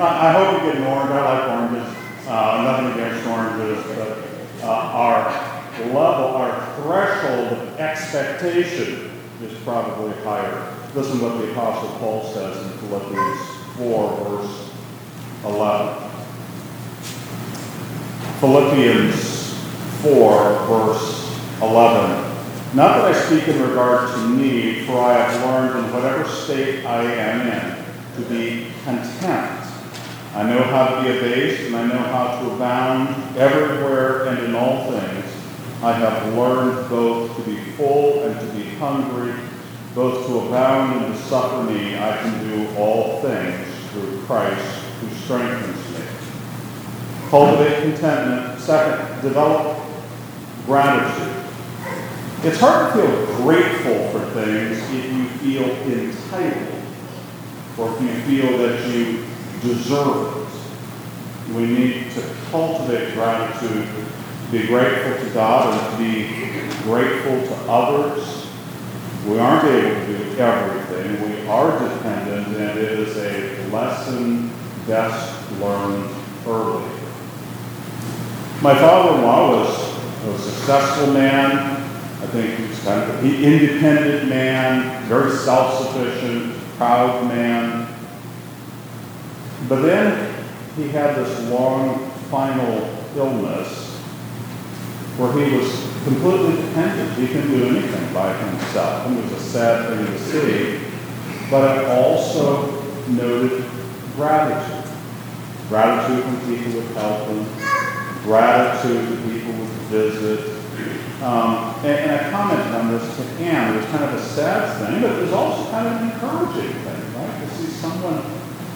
I, 0.00 0.28
I 0.28 0.32
hope 0.32 0.62
you 0.62 0.72
get 0.72 0.80
an 0.80 0.86
orange. 0.86 1.10
I 1.10 1.38
like 1.38 1.72
oranges. 1.72 1.96
Uh, 2.26 2.62
nothing 2.62 2.92
against 2.92 3.26
oranges, 3.26 3.84
but 3.96 4.64
uh, 4.64 4.70
our 4.70 5.50
level, 5.88 6.36
our 6.36 6.76
threshold 6.76 7.52
of 7.52 7.80
expectation 7.80 9.10
is 9.42 9.58
probably 9.62 10.12
higher. 10.22 10.76
Listen 10.94 11.18
to 11.18 11.24
what 11.24 11.38
the 11.38 11.52
Apostle 11.52 11.88
Paul 11.98 12.24
says 12.32 12.56
in 12.64 12.78
Philippians 12.78 13.40
4, 13.76 14.16
verse 14.24 14.70
11. 15.44 16.10
Philippians 18.40 19.39
4, 20.02 20.66
verse 20.66 21.60
11. 21.60 22.30
Not 22.74 22.98
that 22.98 23.14
I 23.14 23.24
speak 23.26 23.48
in 23.48 23.60
regard 23.60 24.14
to 24.14 24.28
need, 24.30 24.86
for 24.86 24.98
I 25.00 25.14
have 25.14 25.44
learned 25.44 25.84
in 25.84 25.92
whatever 25.92 26.26
state 26.28 26.86
I 26.86 27.02
am 27.02 27.40
in 27.48 27.84
to 28.16 28.30
be 28.30 28.72
content. 28.84 29.60
I 30.34 30.44
know 30.44 30.62
how 30.62 30.94
to 30.94 31.02
be 31.02 31.18
abased, 31.18 31.66
and 31.66 31.76
I 31.76 31.86
know 31.86 31.98
how 31.98 32.40
to 32.40 32.50
abound 32.54 33.36
everywhere 33.36 34.26
and 34.26 34.38
in 34.38 34.54
all 34.54 34.90
things. 34.90 35.24
I 35.82 35.92
have 35.92 36.34
learned 36.34 36.88
both 36.88 37.36
to 37.36 37.42
be 37.42 37.56
full 37.72 38.22
and 38.22 38.38
to 38.38 38.46
be 38.56 38.70
hungry, 38.76 39.34
both 39.94 40.26
to 40.28 40.38
abound 40.38 41.04
and 41.04 41.14
to 41.14 41.20
suffer 41.22 41.70
need. 41.70 41.96
I 41.96 42.16
can 42.18 42.48
do 42.48 42.76
all 42.76 43.20
things 43.22 43.66
through 43.90 44.22
Christ 44.22 44.84
who 45.00 45.08
strengthens 45.16 45.98
me. 45.98 46.04
Cultivate 47.30 47.82
contentment. 47.82 48.60
Second, 48.60 49.22
develop 49.22 49.79
gratitude. 50.70 51.44
It's 52.44 52.60
hard 52.60 52.94
to 52.94 53.02
feel 53.02 53.36
grateful 53.38 54.08
for 54.12 54.24
things 54.30 54.78
if 54.78 55.12
you 55.12 55.24
feel 55.40 55.68
entitled 55.68 56.84
or 57.76 57.92
if 57.92 58.00
you 58.00 58.14
feel 58.22 58.56
that 58.58 58.86
you 58.86 59.24
deserve 59.62 60.36
it. 60.36 61.54
We 61.56 61.66
need 61.66 62.12
to 62.12 62.22
cultivate 62.52 63.14
gratitude, 63.14 63.88
be 64.52 64.68
grateful 64.68 65.26
to 65.26 65.34
God 65.34 65.74
and 65.74 65.90
to 65.90 66.04
be 66.04 66.28
grateful 66.84 67.42
to 67.48 67.62
others. 67.68 68.46
We 69.26 69.40
aren't 69.40 69.64
able 69.64 70.06
to 70.06 70.06
do 70.06 70.38
everything. 70.38 71.42
We 71.42 71.48
are 71.48 71.76
dependent, 71.80 72.46
and 72.46 72.78
it 72.78 72.96
is 73.00 73.16
a 73.16 73.72
lesson 73.72 74.52
best 74.86 75.50
learned 75.58 76.14
early. 76.46 76.88
My 78.62 78.78
father-in-law 78.78 79.50
was 79.56 79.79
a 80.28 80.38
successful 80.38 81.12
man. 81.12 81.76
I 82.22 82.26
think 82.26 82.58
he 82.58 82.66
was 82.66 82.78
kind 82.84 83.10
of 83.10 83.24
an 83.24 83.42
independent 83.42 84.28
man, 84.28 85.02
very 85.08 85.30
self-sufficient, 85.30 86.54
proud 86.76 87.26
man. 87.28 87.88
But 89.68 89.82
then 89.82 90.34
he 90.76 90.88
had 90.88 91.16
this 91.16 91.50
long 91.50 92.10
final 92.30 92.96
illness 93.16 93.88
where 95.16 95.32
he 95.32 95.56
was 95.56 95.68
completely 96.04 96.56
dependent. 96.62 97.12
He 97.18 97.26
couldn't 97.26 97.50
do 97.50 97.64
anything 97.68 98.14
by 98.14 98.36
himself. 98.36 99.06
And 99.06 99.18
it 99.18 99.24
was 99.24 99.32
a 99.32 99.40
sad 99.40 99.88
thing 99.88 100.06
to 100.06 100.18
see. 100.18 100.80
But 101.50 101.78
it 101.78 101.84
also 101.88 102.82
noted 103.08 103.64
gratitude. 104.16 104.92
Gratitude 105.68 106.24
when 106.24 106.56
people 106.56 106.80
would 106.80 106.90
help 106.96 107.28
him. 107.28 107.44
Gratitude 108.22 109.08
to 109.08 109.16
people 109.28 109.52
would 109.52 109.69
visit. 109.90 110.56
Um, 111.22 111.74
and, 111.84 111.86
and, 111.86 112.12
I 112.12 112.30
commented 112.30 112.74
on 112.74 112.92
this 112.92 113.16
to 113.16 113.22
Anne. 113.44 113.74
It 113.74 113.80
was 113.80 113.86
kind 113.90 114.04
of 114.04 114.14
a 114.14 114.22
sad 114.22 114.86
thing, 114.86 115.02
but 115.02 115.12
it 115.18 115.22
was 115.22 115.32
also 115.32 115.70
kind 115.70 115.86
of 115.86 116.00
an 116.00 116.10
encouraging 116.10 116.72
thing, 116.72 117.14
right? 117.14 117.40
To 117.40 117.54
see 117.56 117.66
someone 117.66 118.22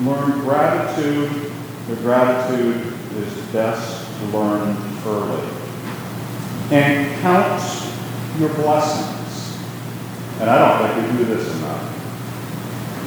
learn 0.05 0.41
gratitude. 0.41 1.53
The 1.89 1.97
gratitude 1.97 2.93
is 3.17 3.33
best 3.53 4.05
learned 4.33 4.79
early. 5.07 5.49
And 6.71 7.21
count 7.21 7.63
your 8.39 8.49
blessings. 8.55 9.59
And 10.41 10.51
I 10.51 10.59
don't 10.59 10.95
think 10.95 11.13
we 11.13 11.19
do 11.19 11.35
this 11.35 11.55
enough. 11.57 11.91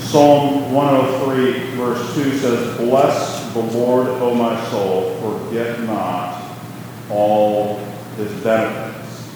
Psalm 0.02 0.74
103, 0.74 1.76
verse 1.76 2.16
2 2.16 2.38
says, 2.38 2.78
Bless 2.78 3.54
the 3.54 3.60
Lord, 3.60 4.08
O 4.08 4.34
my 4.34 4.64
soul, 4.70 5.20
forget 5.20 5.82
not 5.82 6.56
all 7.10 7.80
his 8.18 8.44
benefits. 8.44 9.30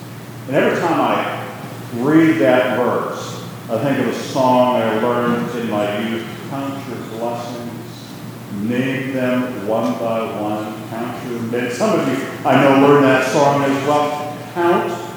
And 0.48 0.56
every 0.56 0.80
time 0.82 1.00
I 1.00 2.02
read 2.02 2.40
that 2.40 2.78
verse, 2.78 3.44
I 3.70 3.82
think 3.84 4.00
of 4.00 4.08
a 4.08 4.14
song 4.14 4.76
I 4.76 5.02
learned 5.02 5.58
in 5.60 5.70
my 5.70 6.10
youth 6.10 6.28
count 6.50 6.86
your 6.90 6.98
blessings, 7.18 8.12
name 8.64 9.14
them 9.14 9.66
one 9.66 9.94
by 9.94 10.42
one, 10.42 10.90
count 10.90 11.26
your 11.30 11.72
Some 11.72 11.98
of 11.98 12.08
you 12.08 12.28
I 12.46 12.62
know 12.62 12.86
learned 12.86 13.06
that 13.06 13.32
song 13.32 13.64
as 13.64 13.88
well. 13.88 14.38
Count 14.54 15.14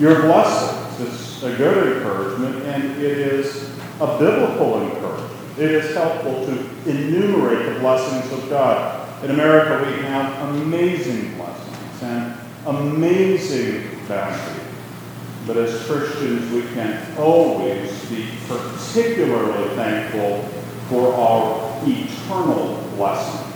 your 0.00 0.22
blessings. 0.22 1.08
It's 1.08 1.42
a 1.44 1.56
good 1.56 1.98
encouragement, 1.98 2.64
and 2.64 2.84
it 3.00 3.18
is 3.18 3.70
a 4.00 4.18
biblical 4.18 4.82
encouragement. 4.82 5.58
It 5.58 5.70
is 5.70 5.94
helpful 5.94 6.44
to 6.46 6.90
enumerate 6.90 7.72
the 7.72 7.78
blessings 7.78 8.32
of 8.32 8.50
God. 8.50 9.08
In 9.22 9.30
America, 9.30 9.88
we 9.88 10.02
have 10.02 10.48
amazing 10.48 11.36
blessings 11.36 12.02
and 12.02 12.41
amazing 12.66 13.88
bounty. 14.08 14.60
But 15.46 15.56
as 15.56 15.84
Christians, 15.86 16.52
we 16.52 16.62
can 16.74 17.16
always 17.18 18.04
be 18.08 18.28
particularly 18.46 19.68
thankful 19.74 20.42
for 20.88 21.12
our 21.14 21.80
eternal 21.84 22.76
blessings. 22.96 23.52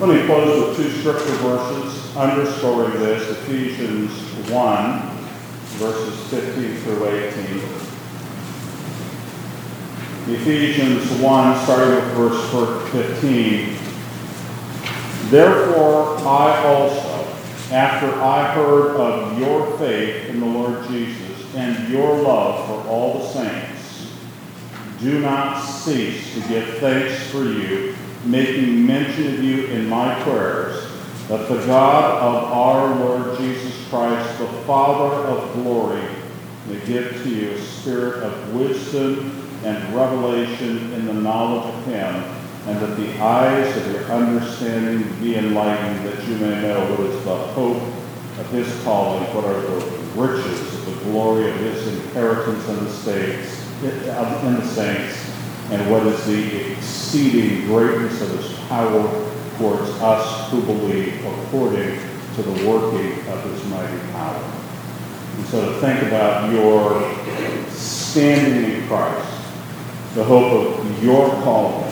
Let 0.00 0.08
me 0.08 0.26
close 0.26 0.68
with 0.68 0.76
two 0.78 0.90
scripture 1.00 1.36
verses 1.36 2.16
underscoring 2.16 2.92
this 2.98 3.28
Ephesians 3.30 4.10
1, 4.50 5.00
verses 5.78 6.28
15 6.28 6.76
through 6.76 7.08
18. 7.08 7.82
Ephesians 10.34 11.10
1, 11.20 11.64
starting 11.64 11.94
with 11.94 12.04
verse 12.14 12.40
15. 12.92 13.76
Therefore, 15.30 16.16
I 16.18 16.64
also, 16.64 17.11
after 17.72 18.20
I 18.20 18.52
heard 18.52 18.96
of 18.96 19.38
your 19.38 19.78
faith 19.78 20.28
in 20.28 20.40
the 20.40 20.46
Lord 20.46 20.86
Jesus 20.88 21.54
and 21.54 21.88
your 21.88 22.22
love 22.22 22.66
for 22.66 22.88
all 22.88 23.18
the 23.18 23.28
saints, 23.28 24.12
do 25.00 25.20
not 25.20 25.58
cease 25.58 26.34
to 26.34 26.48
give 26.48 26.78
thanks 26.78 27.30
for 27.30 27.44
you, 27.44 27.96
making 28.26 28.86
mention 28.86 29.34
of 29.34 29.42
you 29.42 29.66
in 29.66 29.88
my 29.88 30.22
prayers, 30.22 30.86
that 31.28 31.48
the 31.48 31.64
God 31.66 32.22
of 32.22 32.52
our 32.52 32.94
Lord 32.94 33.38
Jesus 33.38 33.88
Christ, 33.88 34.38
the 34.38 34.46
Father 34.66 35.14
of 35.28 35.54
glory, 35.54 36.06
may 36.68 36.78
give 36.84 37.22
to 37.22 37.28
you 37.30 37.50
a 37.52 37.60
spirit 37.60 38.22
of 38.22 38.54
wisdom 38.54 39.48
and 39.64 39.96
revelation 39.96 40.92
in 40.92 41.06
the 41.06 41.14
knowledge 41.14 41.74
of 41.74 41.84
him, 41.86 42.41
and 42.66 42.78
that 42.80 42.96
the 42.96 43.18
eyes 43.20 43.76
of 43.76 43.90
your 43.90 44.04
understanding 44.04 45.02
be 45.20 45.36
enlightened, 45.36 46.06
that 46.06 46.26
you 46.28 46.36
may 46.36 46.62
know 46.62 46.80
what 46.90 47.00
is 47.00 47.24
the 47.24 47.36
hope 47.36 47.82
of 48.38 48.50
his 48.50 48.82
calling, 48.84 49.22
what 49.34 49.44
are 49.44 49.60
the 49.60 50.02
riches 50.14 50.60
of 50.74 50.86
the 50.86 51.04
glory 51.04 51.50
of 51.50 51.56
his 51.56 51.86
inheritance 51.88 52.68
in 52.68 52.84
the 52.84 52.90
states, 52.90 53.66
in 53.82 54.54
the 54.54 54.66
saints, 54.66 55.30
and 55.70 55.90
what 55.90 56.06
is 56.06 56.24
the 56.26 56.72
exceeding 56.72 57.66
greatness 57.66 58.20
of 58.22 58.28
his 58.30 58.52
power 58.68 59.28
towards 59.58 59.90
us 60.00 60.50
who 60.50 60.62
believe, 60.62 61.24
according 61.24 61.98
to 62.36 62.42
the 62.42 62.68
working 62.68 63.12
of 63.28 63.42
his 63.44 63.64
mighty 63.66 63.98
power. 64.12 64.42
And 65.36 65.46
so 65.46 65.72
to 65.72 65.80
think 65.80 66.02
about 66.02 66.52
your 66.52 67.02
standing 67.70 68.70
in 68.70 68.86
Christ, 68.86 69.28
the 70.14 70.24
hope 70.24 70.78
of 70.78 71.04
your 71.04 71.28
calling, 71.42 71.90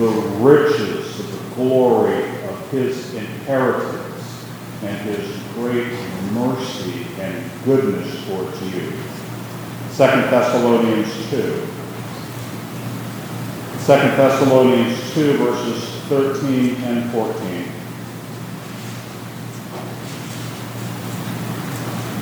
the 0.00 0.08
riches 0.38 1.20
of 1.20 1.30
the 1.30 1.54
glory 1.54 2.24
of 2.48 2.70
his 2.70 3.12
inheritance, 3.14 4.46
and 4.82 4.96
his 5.02 5.38
great 5.52 5.92
mercy 6.32 7.06
and 7.18 7.50
goodness 7.66 8.26
towards 8.26 8.62
you. 8.62 8.80
2 8.80 9.96
Thessalonians 9.98 11.12
2. 11.28 11.36
2 11.36 11.66
Thessalonians 13.86 15.12
2, 15.12 15.36
verses 15.36 15.84
13 16.08 16.76
and 16.76 17.10
14. 17.10 17.64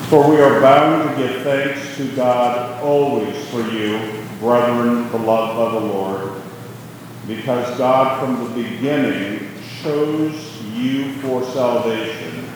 For 0.09 0.29
we 0.29 0.41
are 0.41 0.61
bound 0.61 1.11
to 1.11 1.23
give 1.23 1.43
thanks 1.43 1.97
to 1.99 2.11
God 2.17 2.83
always 2.83 3.49
for 3.51 3.61
you 3.61 4.19
brethren 4.41 5.09
beloved 5.11 5.57
by 5.57 5.81
the 5.81 5.87
Lord, 5.87 6.38
because 7.29 7.77
God 7.77 8.21
from 8.21 8.43
the 8.43 8.63
beginning 8.63 9.51
chose 9.83 10.63
you 10.73 11.13
for 11.17 11.45
salvation 11.45 12.49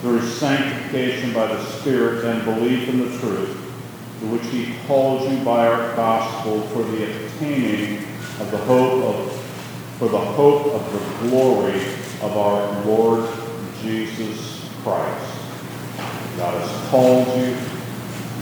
through 0.00 0.20
sanctification 0.22 1.32
by 1.32 1.46
the 1.46 1.64
Spirit 1.66 2.24
and 2.24 2.44
belief 2.44 2.88
in 2.88 2.98
the 2.98 3.18
truth, 3.18 3.56
to 4.20 4.26
which 4.26 4.44
he 4.46 4.74
called 4.88 5.30
you 5.30 5.38
by 5.44 5.68
our 5.68 5.94
gospel 5.94 6.60
for 6.68 6.82
the 6.82 7.04
obtaining 7.04 7.98
of 8.40 8.50
the 8.50 8.58
hope 8.58 9.04
of 9.04 9.32
for 9.98 10.08
the 10.08 10.18
hope 10.18 10.66
of 10.66 10.92
the 10.92 11.28
glory 11.28 11.80
of 12.22 12.36
our 12.36 12.84
Lord 12.84 13.28
Jesus 13.82 14.68
Christ. 14.82 15.34
God 16.36 16.60
has 16.60 16.90
called 16.90 17.26
you, 17.38 17.56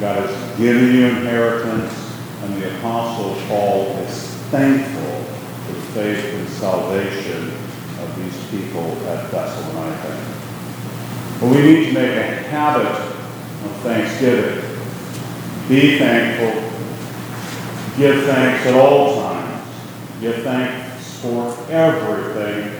God 0.00 0.26
has 0.26 0.58
given 0.58 0.94
you 0.94 1.06
inheritance, 1.06 1.94
and 2.42 2.62
the 2.62 2.76
Apostle 2.78 3.34
Paul 3.48 3.86
is 4.00 4.24
thankful 4.50 5.15
faith 5.96 6.34
and 6.34 6.48
salvation 6.50 7.48
of 8.02 8.16
these 8.18 8.50
people 8.50 8.84
at 9.08 9.30
Thessalonica. 9.30 10.34
But 11.40 11.50
we 11.50 11.62
need 11.62 11.86
to 11.86 11.92
make 11.94 12.16
a 12.18 12.34
habit 12.50 12.86
of 12.86 13.76
thanksgiving. 13.78 14.60
Be 15.70 15.98
thankful. 15.98 16.60
Give 17.96 18.22
thanks 18.24 18.66
at 18.66 18.74
all 18.74 19.22
times. 19.22 19.66
Give 20.20 20.42
thanks 20.42 21.18
for 21.20 21.56
everything. 21.70 22.78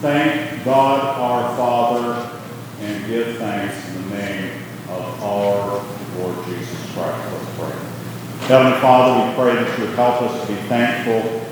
Thank 0.00 0.64
God 0.64 1.20
our 1.20 1.54
Father 1.58 2.40
and 2.80 3.06
give 3.06 3.36
thanks 3.36 3.86
in 3.88 4.08
the 4.08 4.16
name 4.16 4.62
of 4.88 5.22
our 5.22 5.84
Lord 6.18 6.46
Jesus 6.46 6.92
Christ. 6.94 7.32
Let's 7.32 7.58
pray. 7.58 8.48
Heavenly 8.48 8.80
Father, 8.80 9.28
we 9.28 9.34
pray 9.34 9.62
that 9.62 9.78
you 9.78 9.84
would 9.84 9.94
help 9.94 10.22
us 10.22 10.40
to 10.40 10.54
be 10.54 10.58
thankful. 10.68 11.45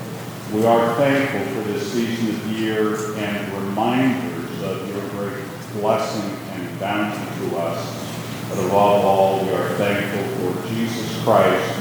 We 0.54 0.64
are 0.66 0.94
thankful 0.94 1.40
for 1.52 1.68
this 1.68 1.92
season 1.92 2.28
of 2.28 2.46
year 2.52 2.94
and 3.16 3.52
reminders 3.54 4.62
of 4.62 4.88
your 4.88 5.00
great 5.08 5.44
blessing 5.72 6.30
and 6.52 6.78
bounty 6.78 7.18
to 7.40 7.56
us. 7.56 8.48
But 8.48 8.60
above 8.60 9.04
all, 9.04 9.44
we 9.44 9.50
are 9.50 9.68
thankful 9.70 10.52
for 10.52 10.68
Jesus 10.68 11.24
Christ, 11.24 11.74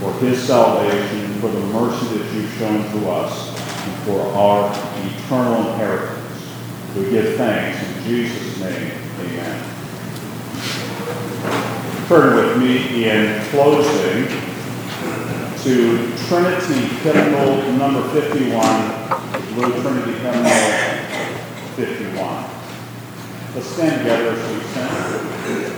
for 0.00 0.12
his 0.14 0.42
salvation, 0.42 1.32
for 1.34 1.46
the 1.46 1.60
mercy 1.66 2.18
that 2.18 2.34
you've 2.34 2.52
shown 2.54 2.82
to 2.90 3.08
us, 3.08 3.56
and 3.86 3.96
for 4.02 4.20
our 4.32 4.68
eternal 4.96 5.70
inheritance. 5.70 6.50
We 6.96 7.10
give 7.10 7.36
thanks 7.36 7.80
in 7.86 8.02
Jesus' 8.02 8.58
name. 8.58 8.98
Amen. 9.20 9.64
Turn 12.08 12.34
with 12.34 12.58
me 12.58 13.08
in 13.08 13.44
closing 13.50 14.47
to 15.64 16.16
Trinity 16.28 16.86
Hymnal 17.02 17.72
number 17.72 18.08
51, 18.10 19.54
Blue 19.54 19.82
Trinity 19.82 20.12
Hymnal 20.12 20.50
51. 21.74 22.44
Let's 23.54 23.66
stand 23.66 23.98
together 23.98 24.30
as 24.30 24.40
we 24.52 24.60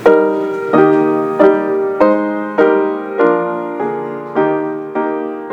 sing. 0.05 0.20